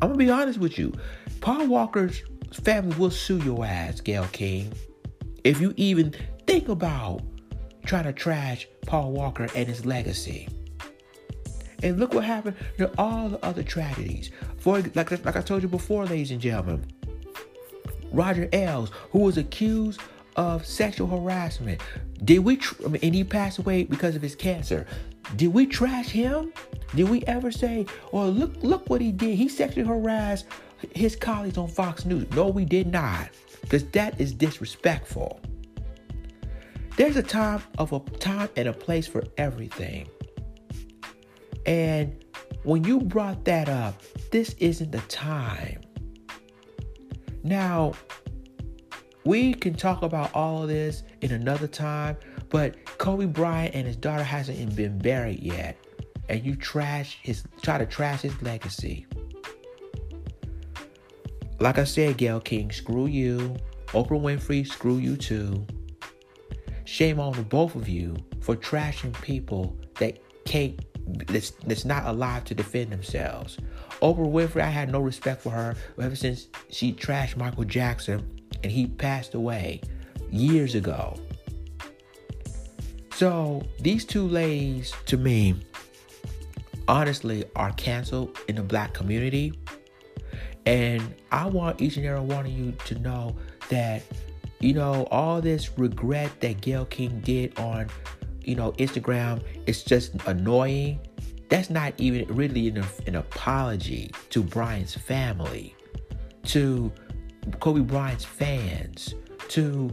I'm 0.00 0.08
gonna 0.08 0.16
be 0.16 0.30
honest 0.30 0.58
with 0.58 0.78
you. 0.78 0.92
Paul 1.40 1.66
Walker's 1.66 2.22
family 2.52 2.96
will 2.96 3.10
sue 3.10 3.38
your 3.38 3.64
ass, 3.64 4.00
Gayle 4.00 4.28
King. 4.32 4.72
If 5.44 5.60
you 5.60 5.74
even 5.76 6.14
think 6.46 6.68
about 6.68 7.22
trying 7.88 8.04
to 8.04 8.12
trash 8.12 8.68
Paul 8.86 9.12
Walker 9.12 9.48
and 9.56 9.66
his 9.66 9.86
legacy. 9.86 10.46
And 11.82 11.98
look 11.98 12.12
what 12.12 12.24
happened 12.24 12.56
to 12.76 12.92
all 12.98 13.30
the 13.30 13.44
other 13.44 13.62
tragedies. 13.62 14.30
For 14.58 14.80
like, 14.94 15.10
like 15.24 15.36
I 15.36 15.40
told 15.40 15.62
you 15.62 15.68
before, 15.68 16.04
ladies 16.04 16.30
and 16.30 16.40
gentlemen, 16.40 16.84
Roger 18.12 18.48
Ailes, 18.52 18.90
who 19.10 19.20
was 19.20 19.38
accused 19.38 20.00
of 20.36 20.66
sexual 20.66 21.06
harassment, 21.06 21.80
did 22.24 22.40
we? 22.40 22.58
Tr- 22.58 22.84
and 22.84 23.14
he 23.14 23.24
passed 23.24 23.58
away 23.58 23.84
because 23.84 24.14
of 24.14 24.22
his 24.22 24.36
cancer. 24.36 24.86
Did 25.36 25.48
we 25.48 25.66
trash 25.66 26.08
him? 26.08 26.52
Did 26.94 27.08
we 27.08 27.22
ever 27.24 27.50
say, 27.50 27.86
"Oh, 28.12 28.28
look, 28.28 28.52
look 28.62 28.90
what 28.90 29.00
he 29.00 29.12
did. 29.12 29.36
He 29.36 29.48
sexually 29.48 29.86
harassed 29.86 30.46
his 30.94 31.16
colleagues 31.16 31.58
on 31.58 31.68
Fox 31.68 32.04
News"? 32.04 32.30
No, 32.32 32.48
we 32.48 32.64
did 32.64 32.90
not, 32.90 33.30
because 33.62 33.84
that 33.90 34.20
is 34.20 34.32
disrespectful. 34.32 35.40
There's 36.98 37.16
a 37.16 37.22
time 37.22 37.62
of 37.78 37.92
a 37.92 38.00
time 38.18 38.48
and 38.56 38.66
a 38.66 38.72
place 38.72 39.06
for 39.06 39.22
everything. 39.36 40.08
And 41.64 42.24
when 42.64 42.82
you 42.82 42.98
brought 42.98 43.44
that 43.44 43.68
up, 43.68 44.02
this 44.32 44.54
isn't 44.54 44.90
the 44.90 44.98
time. 45.02 45.80
Now, 47.44 47.92
we 49.24 49.54
can 49.54 49.74
talk 49.74 50.02
about 50.02 50.34
all 50.34 50.64
of 50.64 50.68
this 50.68 51.04
in 51.20 51.30
another 51.30 51.68
time, 51.68 52.16
but 52.48 52.84
Kobe 52.98 53.26
Bryant 53.26 53.76
and 53.76 53.86
his 53.86 53.94
daughter 53.94 54.24
hasn't 54.24 54.74
been 54.74 54.98
buried 54.98 55.38
yet. 55.38 55.76
And 56.28 56.44
you 56.44 56.56
trash 56.56 57.20
his 57.22 57.44
try 57.62 57.78
to 57.78 57.86
trash 57.86 58.22
his 58.22 58.42
legacy. 58.42 59.06
Like 61.60 61.78
I 61.78 61.84
said, 61.84 62.16
Gayle 62.16 62.40
King, 62.40 62.72
screw 62.72 63.06
you. 63.06 63.54
Oprah 63.88 64.20
Winfrey, 64.20 64.66
screw 64.66 64.96
you 64.96 65.16
too. 65.16 65.64
Shame 66.88 67.20
on 67.20 67.42
both 67.42 67.74
of 67.74 67.86
you 67.86 68.16
for 68.40 68.56
trashing 68.56 69.12
people 69.20 69.76
that 69.98 70.18
can't 70.46 70.80
that's, 71.26 71.50
that's 71.50 71.84
not 71.84 72.06
alive 72.06 72.44
to 72.44 72.54
defend 72.54 72.90
themselves. 72.90 73.58
Oprah 74.00 74.26
Winfrey, 74.26 74.62
I 74.62 74.70
had 74.70 74.90
no 74.90 75.00
respect 75.00 75.42
for 75.42 75.50
her 75.50 75.76
ever 76.00 76.16
since 76.16 76.48
she 76.70 76.94
trashed 76.94 77.36
Michael 77.36 77.64
Jackson 77.64 78.40
and 78.62 78.72
he 78.72 78.86
passed 78.86 79.34
away 79.34 79.82
years 80.30 80.74
ago. 80.74 81.14
So 83.12 83.62
these 83.80 84.06
two 84.06 84.26
ladies, 84.26 84.94
to 85.06 85.18
me, 85.18 85.56
honestly, 86.88 87.44
are 87.54 87.72
canceled 87.72 88.38
in 88.48 88.56
the 88.56 88.62
black 88.62 88.94
community. 88.94 89.52
And 90.64 91.14
I 91.30 91.48
want 91.48 91.82
each 91.82 91.98
and 91.98 92.06
every 92.06 92.22
one 92.22 92.46
of 92.46 92.52
you 92.52 92.72
to 92.86 92.98
know 92.98 93.36
that 93.68 94.02
you 94.60 94.74
know, 94.74 95.06
all 95.10 95.40
this 95.40 95.78
regret 95.78 96.30
that 96.40 96.60
Gayle 96.60 96.86
King 96.86 97.20
did 97.20 97.58
on, 97.58 97.88
you 98.42 98.54
know, 98.54 98.72
Instagram, 98.72 99.42
it's 99.66 99.82
just 99.82 100.14
annoying. 100.26 101.00
that's 101.48 101.70
not 101.70 101.94
even 101.98 102.26
really 102.34 102.68
an, 102.68 102.84
an 103.06 103.16
apology 103.16 104.10
to 104.30 104.42
Bryant's 104.42 104.94
family, 104.94 105.74
to 106.44 106.92
Kobe 107.60 107.80
Bryant's 107.80 108.24
fans, 108.24 109.14
to 109.48 109.90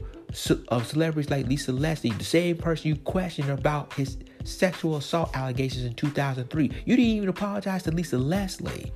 uh, 0.69 0.84
celebrities 0.84 1.30
like 1.30 1.47
Lisa 1.47 1.71
Leslie, 1.71 2.12
the 2.12 2.23
same 2.23 2.58
person 2.58 2.89
you 2.89 2.95
questioned 2.97 3.49
about 3.49 3.93
his 3.93 4.17
sexual 4.43 4.97
assault 4.97 5.36
allegations 5.36 5.86
in 5.86 5.93
2003. 5.93 6.63
You 6.86 6.95
didn't 6.95 7.06
even 7.06 7.30
apologize 7.30 7.84
to 7.84 7.91
Lisa 7.91 8.17
Leslie. 8.17 8.91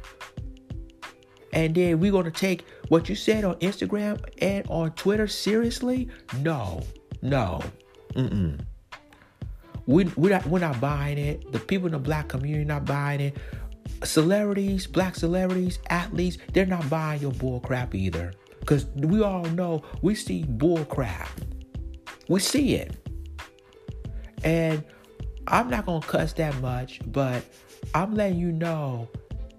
And 1.53 1.73
then 1.73 1.99
we're 1.99 2.11
going 2.11 2.25
to 2.25 2.31
take 2.31 2.65
what 2.89 3.09
you 3.09 3.15
said 3.15 3.43
on 3.43 3.55
Instagram 3.55 4.23
and 4.41 4.65
on 4.69 4.91
Twitter 4.91 5.27
seriously? 5.27 6.09
No, 6.39 6.83
no, 7.21 7.61
mm-mm. 8.13 8.59
We, 9.87 10.05
we're, 10.15 10.29
not, 10.29 10.45
we're 10.45 10.59
not 10.59 10.79
buying 10.79 11.17
it. 11.17 11.51
The 11.51 11.59
people 11.59 11.87
in 11.87 11.93
the 11.93 11.99
black 11.99 12.27
community 12.27 12.63
not 12.63 12.85
buying 12.85 13.21
it. 13.21 13.37
Celebrities, 14.03 14.85
black 14.85 15.15
celebrities, 15.15 15.79
athletes, 15.89 16.37
they're 16.53 16.67
not 16.67 16.87
buying 16.89 17.21
your 17.21 17.31
bull 17.31 17.59
crap 17.59 17.95
either. 17.95 18.33
Because 18.59 18.85
we 18.95 19.23
all 19.23 19.45
know 19.45 19.81
we 20.03 20.13
see 20.13 20.43
bull 20.43 20.85
crap. 20.85 21.29
We 22.27 22.39
see 22.39 22.75
it. 22.75 22.95
And 24.43 24.83
I'm 25.47 25.69
not 25.69 25.87
going 25.87 26.01
to 26.01 26.07
cuss 26.07 26.33
that 26.33 26.59
much, 26.61 26.99
but 27.07 27.43
I'm 27.95 28.13
letting 28.13 28.37
you 28.37 28.51
know 28.51 29.09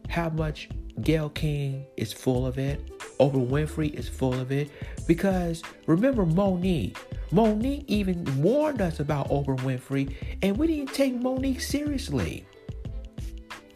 how 0.08 0.30
much 0.30 0.68
Gayle 1.02 1.30
King 1.30 1.86
is 1.96 2.12
full 2.12 2.46
of 2.46 2.58
it. 2.58 2.80
Oprah 3.18 3.46
Winfrey 3.46 3.92
is 3.92 4.08
full 4.08 4.34
of 4.34 4.50
it. 4.52 4.70
Because 5.06 5.62
remember 5.86 6.24
Monique. 6.24 6.96
Monique 7.32 7.84
even 7.86 8.42
warned 8.42 8.80
us 8.80 9.00
about 9.00 9.28
Oprah 9.28 9.58
Winfrey, 9.60 10.14
and 10.42 10.56
we 10.56 10.66
didn't 10.66 10.92
take 10.92 11.14
Monique 11.14 11.60
seriously. 11.60 12.44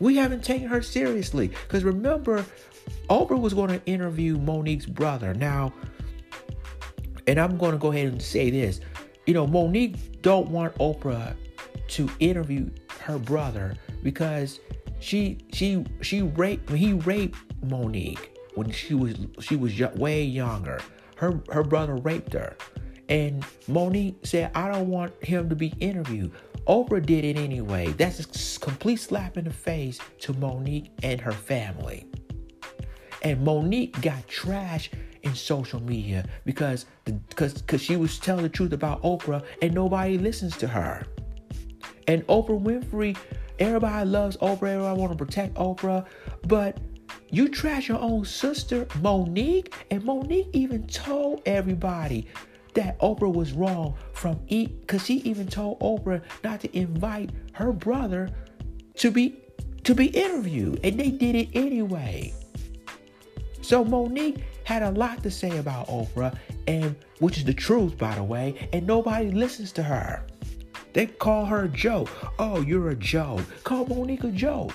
We 0.01 0.17
haven't 0.17 0.43
taken 0.43 0.69
her 0.69 0.83
seriously. 0.83 1.49
Because 1.49 1.85
remember, 1.85 2.45
Oprah 3.09 3.41
was 3.41 3.55
going 3.55 3.71
to 3.71 3.85
interview 3.87 4.39
Monique's 4.39 4.87
brother. 4.87 5.35
Now, 5.35 5.73
and 7.27 7.39
I'm 7.39 7.57
going 7.57 7.73
to 7.73 7.79
go 7.79 7.93
ahead 7.93 8.09
and 8.09 8.21
say 8.21 8.51
this. 8.51 8.81
You 9.27 9.35
know, 9.35 9.47
Monique 9.47 10.21
don't 10.23 10.49
want 10.49 10.75
Oprah 10.77 11.35
to 11.89 12.11
interview 12.19 12.71
her 13.01 13.19
brother 13.19 13.77
because 14.03 14.61
she 15.05 15.39
she 15.53 15.85
she 16.01 16.23
raped 16.23 16.71
he 16.71 16.95
raped 16.95 17.39
Monique 17.63 18.37
when 18.55 18.71
she 18.71 18.95
was 18.95 19.15
she 19.41 19.55
was 19.55 19.79
way 19.97 20.25
younger. 20.25 20.81
Her 21.17 21.43
her 21.51 21.63
brother 21.63 21.97
raped 21.97 22.33
her, 22.33 22.57
and 23.09 23.45
Monique 23.69 24.27
said, 24.27 24.51
"I 24.55 24.71
don't 24.73 24.89
want 24.89 25.13
him 25.23 25.49
to 25.51 25.55
be 25.55 25.75
interviewed." 25.79 26.33
Oprah 26.67 27.05
did 27.05 27.27
it 27.27 27.37
anyway. 27.37 27.89
That's 27.89 28.21
a 28.21 28.59
complete 28.61 28.97
slap 28.97 29.37
in 29.37 29.45
the 29.45 29.53
face 29.53 29.99
to 30.21 30.33
Monique 30.33 30.91
and 31.03 31.21
her 31.21 31.33
family. 31.33 32.07
And 33.23 33.45
Monique 33.45 34.01
got 34.01 34.27
trash 34.27 34.91
in 35.23 35.35
social 35.35 35.83
media 35.83 36.25
because 36.47 36.87
because 37.29 37.53
because 37.55 37.83
she 37.83 37.97
was 37.97 38.19
telling 38.19 38.43
the 38.43 38.49
truth 38.49 38.73
about 38.73 39.03
Oprah 39.03 39.45
and 39.61 39.75
nobody 39.75 40.17
listens 40.17 40.57
to 40.59 40.67
her. 40.67 41.07
And 42.07 42.27
Oprah 42.27 42.63
Winfrey, 42.63 43.17
everybody 43.59 44.09
loves 44.09 44.37
Oprah, 44.39 44.75
everybody 44.75 45.01
want 45.01 45.13
to 45.13 45.25
protect 45.25 45.55
Oprah, 45.55 46.07
but 46.47 46.79
you 47.31 47.49
trash 47.49 47.89
your 47.89 48.01
own 48.01 48.25
sister, 48.25 48.87
Monique, 49.01 49.73
and 49.91 50.05
Monique 50.05 50.49
even 50.53 50.87
told 50.87 51.43
everybody 51.47 52.27
that 52.75 52.99
Oprah 53.01 53.33
was 53.33 53.53
wrong 53.53 53.95
from 54.13 54.41
eat 54.49 54.81
because 54.81 55.05
she 55.05 55.17
even 55.21 55.47
told 55.47 55.81
Oprah 55.81 56.23
not 56.43 56.61
to 56.61 56.77
invite 56.77 57.31
her 57.53 57.73
brother 57.73 58.31
to 58.97 59.11
be 59.11 59.41
to 59.85 59.95
be 59.95 60.07
interviewed, 60.07 60.81
and 60.83 60.99
they 60.99 61.11
did 61.11 61.35
it 61.35 61.49
anyway. 61.53 62.33
So 63.61 63.85
Monique 63.85 64.43
had 64.65 64.83
a 64.83 64.91
lot 64.91 65.23
to 65.23 65.31
say 65.31 65.59
about 65.59 65.89
Oprah, 65.89 66.37
and 66.67 66.97
which 67.19 67.37
is 67.37 67.45
the 67.45 67.55
truth, 67.55 67.99
by 67.99 68.15
the 68.15 68.23
way, 68.23 68.69
and 68.73 68.87
nobody 68.87 69.31
listens 69.31 69.73
to 69.73 69.83
her. 69.83 70.25
They 70.95 71.07
call 71.07 71.45
her 71.47 71.65
a 71.65 71.69
joke. 71.69 72.09
Oh, 72.39 72.61
you're 72.63 72.91
a 72.91 72.95
joke. 72.95 73.43
Call 73.65 73.85
Monique 73.87 74.23
a 74.23 74.31
joke. 74.31 74.73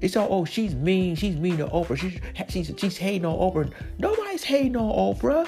It's 0.00 0.16
all, 0.16 0.26
oh, 0.30 0.44
she's 0.46 0.74
mean. 0.74 1.14
She's 1.14 1.36
mean 1.36 1.58
to 1.58 1.66
Oprah. 1.66 1.98
She's, 1.98 2.18
she's, 2.48 2.74
she's 2.78 2.96
hating 2.96 3.26
on 3.26 3.36
Oprah. 3.36 3.70
Nobody's 3.98 4.42
hating 4.42 4.74
on 4.74 5.14
Oprah. 5.14 5.46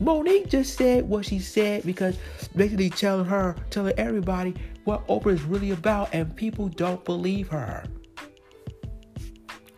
Monique 0.00 0.48
just 0.48 0.76
said 0.76 1.06
what 1.06 1.26
she 1.26 1.38
said 1.38 1.84
because 1.84 2.16
basically 2.56 2.88
telling 2.88 3.26
her, 3.26 3.54
telling 3.68 3.94
everybody 3.98 4.54
what 4.84 5.06
Oprah 5.08 5.34
is 5.34 5.42
really 5.42 5.70
about, 5.70 6.08
and 6.14 6.34
people 6.34 6.68
don't 6.68 7.04
believe 7.04 7.48
her. 7.48 7.84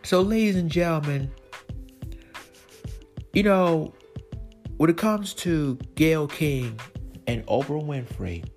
So, 0.03 0.21
ladies 0.21 0.55
and 0.55 0.71
gentlemen, 0.71 1.29
you 3.33 3.43
know, 3.43 3.93
when 4.77 4.89
it 4.89 4.97
comes 4.97 5.33
to 5.35 5.77
Gayle 5.95 6.27
King 6.27 6.79
and 7.27 7.45
Oprah 7.47 7.85
Winfrey, 7.85 8.49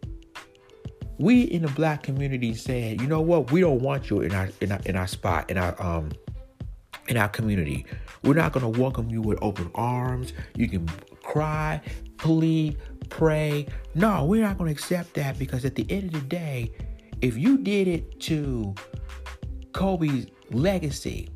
we 1.20 1.42
in 1.42 1.62
the 1.62 1.68
black 1.68 2.02
community 2.02 2.54
said, 2.54 2.98
you 3.00 3.06
know 3.06 3.20
what, 3.20 3.52
we 3.52 3.61
don't 3.61 3.83
want 3.83 4.09
you 4.09 4.22
in 4.22 4.35
our 4.35 4.48
in 4.62 4.72
our, 4.72 4.80
in 4.87 4.96
our 4.96 5.06
spot 5.06 5.50
in 5.50 5.59
our 5.59 5.80
um 5.80 6.11
in 7.09 7.16
our 7.18 7.28
community. 7.28 7.85
We're 8.24 8.35
not 8.35 8.54
to 8.72 8.80
welcome 8.80 9.11
you 9.11 9.20
with 9.20 9.38
open 9.42 9.70
arms. 9.74 10.33
You 10.56 10.68
can 10.68 10.88
cry, 11.22 11.83
plead, 12.16 12.78
pray. 13.11 13.66
No, 13.94 14.24
we're 14.24 14.42
not 14.42 14.56
to 14.68 14.72
accept 14.72 15.14
that 15.14 15.38
because 15.38 15.64
at 15.66 15.74
the 15.74 15.87
end 15.90 16.14
of 16.14 16.22
the 16.22 16.26
day, 16.26 16.72
if 17.20 17.37
you 17.37 17.59
did 17.59 17.87
it 17.87 18.18
to 18.20 18.74
Kobe's 19.72 20.26
legacy, 20.50 21.28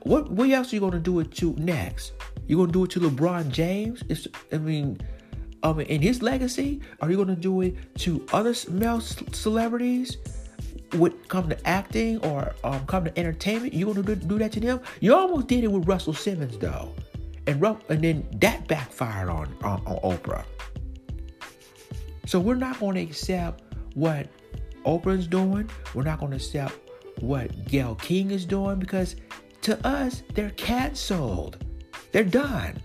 what 0.00 0.30
what 0.30 0.48
else 0.48 0.72
are 0.72 0.76
you 0.76 0.80
to 0.90 0.98
do 0.98 1.20
it 1.20 1.30
to 1.32 1.54
next? 1.58 2.12
You 2.46 2.56
gonna 2.56 2.72
do 2.72 2.84
it 2.84 2.90
to 2.92 3.00
LeBron 3.00 3.50
James? 3.50 4.02
It's, 4.08 4.26
I 4.50 4.56
mean, 4.56 4.98
um, 5.62 5.80
in 5.80 6.00
his 6.02 6.22
legacy, 6.22 6.80
are 7.00 7.10
you 7.10 7.16
gonna 7.16 7.36
do 7.36 7.60
it 7.62 7.76
to 7.98 8.24
other 8.32 8.54
male 8.70 9.00
celebrities? 9.00 10.18
Would 10.94 11.28
come 11.28 11.50
to 11.50 11.68
acting 11.68 12.18
or 12.24 12.54
um, 12.64 12.86
come 12.86 13.04
to 13.04 13.18
entertainment? 13.18 13.74
You 13.74 13.86
gonna 13.86 14.02
do, 14.02 14.14
do 14.14 14.38
that 14.38 14.52
to 14.52 14.60
them? 14.60 14.80
You 15.00 15.14
almost 15.14 15.46
did 15.46 15.64
it 15.64 15.70
with 15.70 15.86
Russell 15.86 16.14
Simmons 16.14 16.56
though, 16.58 16.94
and 17.46 17.62
and 17.88 18.02
then 18.02 18.26
that 18.40 18.66
backfired 18.68 19.28
on, 19.28 19.54
on, 19.62 19.82
on 19.86 20.16
Oprah. 20.16 20.44
So 22.28 22.38
we're 22.38 22.56
not 22.56 22.78
going 22.78 22.96
to 22.96 23.00
accept 23.00 23.62
what 23.94 24.26
Oprah's 24.84 25.26
doing. 25.26 25.70
We're 25.94 26.02
not 26.02 26.20
going 26.20 26.32
to 26.32 26.36
accept 26.36 26.74
what 27.20 27.64
Gayle 27.66 27.94
King 27.94 28.30
is 28.32 28.44
doing 28.44 28.78
because 28.78 29.16
to 29.62 29.86
us, 29.86 30.22
they're 30.34 30.50
canceled. 30.50 31.64
They're 32.12 32.24
done. 32.24 32.82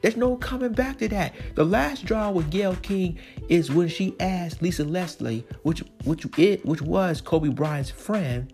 There's 0.00 0.16
no 0.16 0.36
coming 0.36 0.72
back 0.72 0.98
to 0.98 1.08
that. 1.08 1.34
The 1.54 1.64
last 1.64 2.04
draw 2.04 2.30
with 2.30 2.50
Gayle 2.50 2.76
King 2.76 3.18
is 3.48 3.70
when 3.70 3.88
she 3.88 4.14
asked 4.20 4.62
Lisa 4.62 4.84
Leslie, 4.84 5.44
which 5.62 5.82
which 6.04 6.26
it 6.38 6.64
which 6.64 6.82
was 6.82 7.20
Kobe 7.20 7.48
Bryant's 7.48 7.90
friend, 7.90 8.52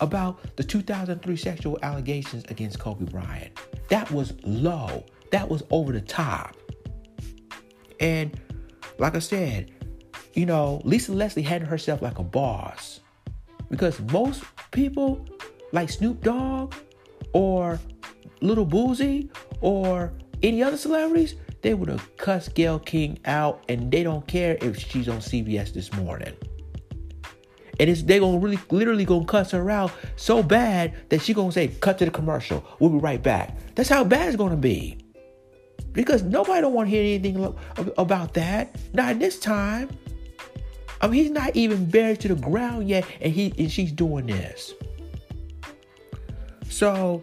about 0.00 0.56
the 0.56 0.64
2003 0.64 1.36
sexual 1.36 1.78
allegations 1.82 2.44
against 2.48 2.78
Kobe 2.78 3.04
Bryant. 3.04 3.58
That 3.88 4.10
was 4.10 4.34
low. 4.44 5.04
That 5.30 5.48
was 5.48 5.62
over 5.70 5.92
the 5.92 6.00
top. 6.00 6.56
And 8.00 8.38
like 8.98 9.14
I 9.14 9.20
said, 9.20 9.70
you 10.34 10.46
know, 10.46 10.80
Lisa 10.84 11.12
Leslie 11.12 11.42
handled 11.42 11.70
herself 11.70 12.02
like 12.02 12.18
a 12.18 12.22
boss. 12.22 13.00
Because 13.70 14.00
most 14.00 14.44
people 14.70 15.26
like 15.72 15.90
Snoop 15.90 16.22
Dogg 16.22 16.74
or 17.32 17.78
Little 18.40 18.66
Boosie 18.66 19.30
or 19.60 20.12
any 20.44 20.62
other 20.62 20.76
celebrities, 20.76 21.34
they 21.62 21.74
would 21.74 21.88
have 21.88 22.16
cussed 22.18 22.54
Gayle 22.54 22.78
King 22.78 23.18
out 23.24 23.64
and 23.68 23.90
they 23.90 24.02
don't 24.02 24.26
care 24.26 24.58
if 24.60 24.78
she's 24.78 25.08
on 25.08 25.18
CBS 25.18 25.72
this 25.72 25.92
morning. 25.94 26.34
And 27.80 27.90
it's 27.90 28.02
they 28.02 28.20
gonna 28.20 28.38
really 28.38 28.58
literally 28.70 29.04
gonna 29.04 29.24
cuss 29.24 29.50
her 29.50 29.70
out 29.70 29.90
so 30.16 30.42
bad 30.42 30.94
that 31.08 31.22
she 31.22 31.34
gonna 31.34 31.50
say, 31.50 31.68
cut 31.68 31.98
to 31.98 32.04
the 32.04 32.10
commercial. 32.10 32.64
We'll 32.78 32.90
be 32.90 32.98
right 32.98 33.20
back. 33.20 33.56
That's 33.74 33.88
how 33.88 34.04
bad 34.04 34.28
it's 34.28 34.36
gonna 34.36 34.56
be. 34.56 34.98
Because 35.92 36.22
nobody 36.22 36.60
don't 36.60 36.74
want 36.74 36.88
to 36.88 36.90
hear 36.90 37.02
anything 37.02 37.54
about 37.96 38.34
that. 38.34 38.76
Not 38.92 39.18
this 39.18 39.38
time. 39.38 39.88
I 41.00 41.06
mean, 41.06 41.22
he's 41.22 41.30
not 41.30 41.56
even 41.56 41.88
buried 41.88 42.20
to 42.20 42.28
the 42.28 42.34
ground 42.34 42.88
yet, 42.88 43.04
and 43.20 43.32
he 43.32 43.52
and 43.58 43.70
she's 43.70 43.92
doing 43.92 44.26
this. 44.26 44.74
So 46.68 47.22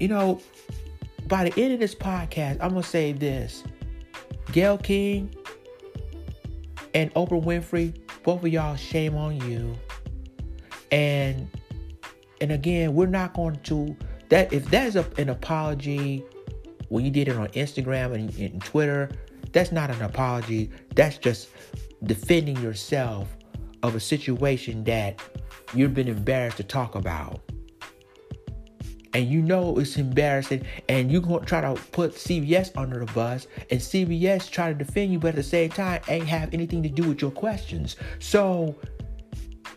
you 0.00 0.08
know, 0.08 0.40
by 1.26 1.48
the 1.48 1.62
end 1.62 1.74
of 1.74 1.80
this 1.80 1.94
podcast, 1.94 2.58
I'm 2.60 2.70
gonna 2.70 2.82
say 2.82 3.12
this: 3.12 3.64
Gayle 4.52 4.78
King 4.78 5.34
and 6.94 7.12
Oprah 7.14 7.42
Winfrey, 7.42 7.98
both 8.22 8.42
of 8.42 8.48
y'all, 8.48 8.76
shame 8.76 9.16
on 9.16 9.36
you. 9.48 9.74
And 10.90 11.48
and 12.40 12.52
again, 12.52 12.94
we're 12.94 13.06
not 13.06 13.34
going 13.34 13.58
to 13.64 13.96
that 14.28 14.52
if 14.52 14.70
that 14.70 14.86
is 14.86 14.96
an 14.96 15.28
apology 15.28 16.24
when 16.88 17.04
you 17.04 17.10
did 17.10 17.28
it 17.28 17.36
on 17.36 17.48
Instagram 17.48 18.14
and, 18.14 18.34
and 18.38 18.62
Twitter, 18.64 19.10
that's 19.52 19.72
not 19.72 19.90
an 19.90 20.02
apology. 20.02 20.70
That's 20.94 21.18
just 21.18 21.48
defending 22.04 22.56
yourself 22.62 23.36
of 23.82 23.94
a 23.94 24.00
situation 24.00 24.84
that 24.84 25.20
you've 25.74 25.94
been 25.94 26.08
embarrassed 26.08 26.58
to 26.58 26.64
talk 26.64 26.94
about. 26.94 27.40
And 29.16 29.30
you 29.30 29.40
know 29.40 29.78
it's 29.78 29.96
embarrassing, 29.96 30.66
and 30.90 31.10
you're 31.10 31.22
gonna 31.22 31.46
try 31.46 31.62
to 31.62 31.72
put 31.90 32.12
CBS 32.12 32.70
under 32.76 33.02
the 33.02 33.10
bus, 33.12 33.46
and 33.70 33.80
CBS 33.80 34.50
try 34.50 34.70
to 34.70 34.74
defend 34.74 35.10
you, 35.10 35.18
but 35.18 35.28
at 35.28 35.36
the 35.36 35.42
same 35.42 35.70
time, 35.70 36.02
ain't 36.08 36.26
have 36.26 36.52
anything 36.52 36.82
to 36.82 36.90
do 36.90 37.08
with 37.08 37.22
your 37.22 37.30
questions. 37.30 37.96
So, 38.18 38.74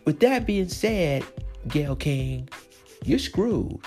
with 0.04 0.20
that 0.20 0.44
being 0.44 0.68
said, 0.68 1.24
Gayle 1.68 1.96
King, 1.96 2.50
you're 3.06 3.18
screwed. 3.18 3.78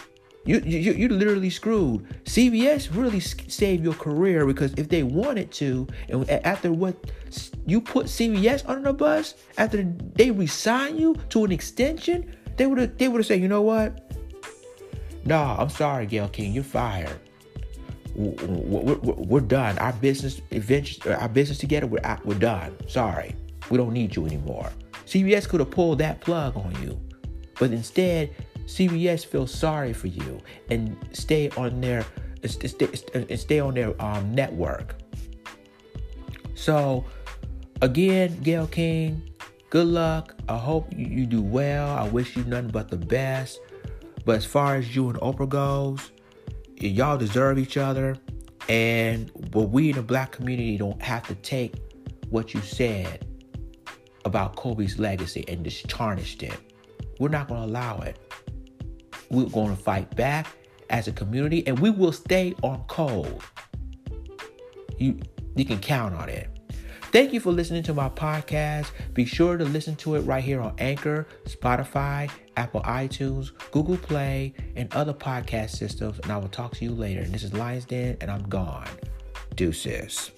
You, 0.43 0.59
you 0.65 0.91
you're 0.93 1.09
literally 1.09 1.51
screwed. 1.51 2.03
CBS 2.23 2.89
really 2.91 3.19
saved 3.19 3.83
your 3.83 3.93
career 3.93 4.47
because 4.47 4.73
if 4.73 4.89
they 4.89 5.03
wanted 5.03 5.51
to, 5.51 5.87
and 6.09 6.27
after 6.31 6.73
what 6.73 7.11
you 7.67 7.79
put 7.79 8.07
CVS 8.07 8.67
under 8.67 8.91
the 8.91 8.93
bus, 8.93 9.35
after 9.59 9.83
they 10.15 10.31
resign 10.31 10.97
you 10.97 11.15
to 11.29 11.45
an 11.45 11.51
extension, 11.51 12.35
they 12.57 12.65
would 12.65 12.79
have 12.79 12.97
they 12.97 13.07
would 13.07 13.19
have 13.19 13.27
said, 13.27 13.39
you 13.39 13.47
know 13.47 13.61
what? 13.61 14.02
No, 15.25 15.55
I'm 15.57 15.69
sorry, 15.69 16.05
Gayle 16.05 16.27
King, 16.29 16.53
you're 16.53 16.63
fired. 16.63 17.19
We're, 18.15 18.95
we're, 18.95 18.95
we're 18.95 19.39
done. 19.39 19.77
Our 19.79 19.93
business, 19.93 20.41
our 21.07 21.29
business 21.29 21.57
together, 21.57 21.87
we're 21.87 22.19
we're 22.23 22.35
done. 22.35 22.75
Sorry, 22.87 23.35
we 23.69 23.77
don't 23.77 23.93
need 23.93 24.15
you 24.15 24.25
anymore. 24.25 24.71
CBS 25.05 25.47
could 25.47 25.59
have 25.59 25.71
pulled 25.71 25.97
that 25.99 26.21
plug 26.21 26.55
on 26.55 26.75
you, 26.83 26.99
but 27.59 27.71
instead 27.71 28.35
CBS 28.65 29.25
feels 29.25 29.53
sorry 29.53 29.93
for 29.93 30.07
you 30.07 30.39
and 30.69 30.95
stay 31.11 31.49
on 31.51 31.81
their 31.81 32.05
and 33.13 33.39
stay 33.39 33.59
on 33.59 33.73
their 33.73 34.01
um, 34.01 34.33
network. 34.35 34.95
So, 36.55 37.05
again, 37.81 38.39
Gayle 38.41 38.67
King, 38.67 39.29
good 39.69 39.87
luck. 39.87 40.35
I 40.47 40.57
hope 40.57 40.87
you 40.95 41.25
do 41.25 41.41
well. 41.41 41.97
I 41.97 42.07
wish 42.07 42.35
you 42.35 42.43
nothing 42.43 42.69
but 42.69 42.89
the 42.89 42.97
best. 42.97 43.59
But 44.25 44.37
as 44.37 44.45
far 44.45 44.75
as 44.75 44.95
you 44.95 45.09
and 45.09 45.19
Oprah 45.19 45.49
goes, 45.49 46.11
y'all 46.77 47.17
deserve 47.17 47.57
each 47.57 47.77
other. 47.77 48.17
And 48.69 49.31
but 49.51 49.63
we 49.63 49.89
in 49.89 49.95
the 49.95 50.01
black 50.01 50.31
community 50.31 50.77
don't 50.77 51.01
have 51.01 51.27
to 51.27 51.35
take 51.35 51.75
what 52.29 52.53
you 52.53 52.61
said 52.61 53.25
about 54.25 54.55
Kobe's 54.55 54.97
legacy 54.97 55.43
and 55.47 55.63
just 55.63 55.87
tarnished 55.89 56.43
it. 56.43 56.57
We're 57.19 57.29
not 57.29 57.47
going 57.47 57.61
to 57.61 57.67
allow 57.67 57.99
it. 57.99 58.17
We're 59.29 59.45
going 59.45 59.75
to 59.75 59.81
fight 59.81 60.15
back 60.15 60.47
as 60.89 61.07
a 61.07 61.11
community 61.11 61.65
and 61.67 61.77
we 61.79 61.89
will 61.89 62.11
stay 62.13 62.53
on 62.61 62.83
code. 62.87 63.39
You, 64.97 65.19
you 65.55 65.65
can 65.65 65.79
count 65.79 66.15
on 66.15 66.29
it. 66.29 66.49
Thank 67.13 67.31
you 67.31 67.39
for 67.39 67.51
listening 67.51 67.83
to 67.83 67.93
my 67.93 68.09
podcast. 68.09 68.87
Be 69.13 69.23
sure 69.23 69.55
to 69.55 69.65
listen 69.65 69.95
to 69.97 70.15
it 70.15 70.21
right 70.21 70.43
here 70.43 70.59
on 70.59 70.73
Anchor, 70.79 71.27
Spotify, 71.45 72.27
Apple 72.57 72.81
iTunes, 72.81 73.51
Google 73.69 73.97
Play, 73.97 74.55
and 74.75 74.91
other 74.95 75.13
podcast 75.13 75.77
systems. 75.77 76.17
And 76.23 76.31
I 76.31 76.37
will 76.37 76.47
talk 76.47 76.75
to 76.77 76.83
you 76.83 76.89
later. 76.89 77.21
And 77.21 77.31
this 77.31 77.43
is 77.43 77.53
Lions 77.53 77.85
Den, 77.85 78.17
and 78.19 78.31
I'm 78.31 78.41
gone. 78.49 78.89
Deuces. 79.55 80.31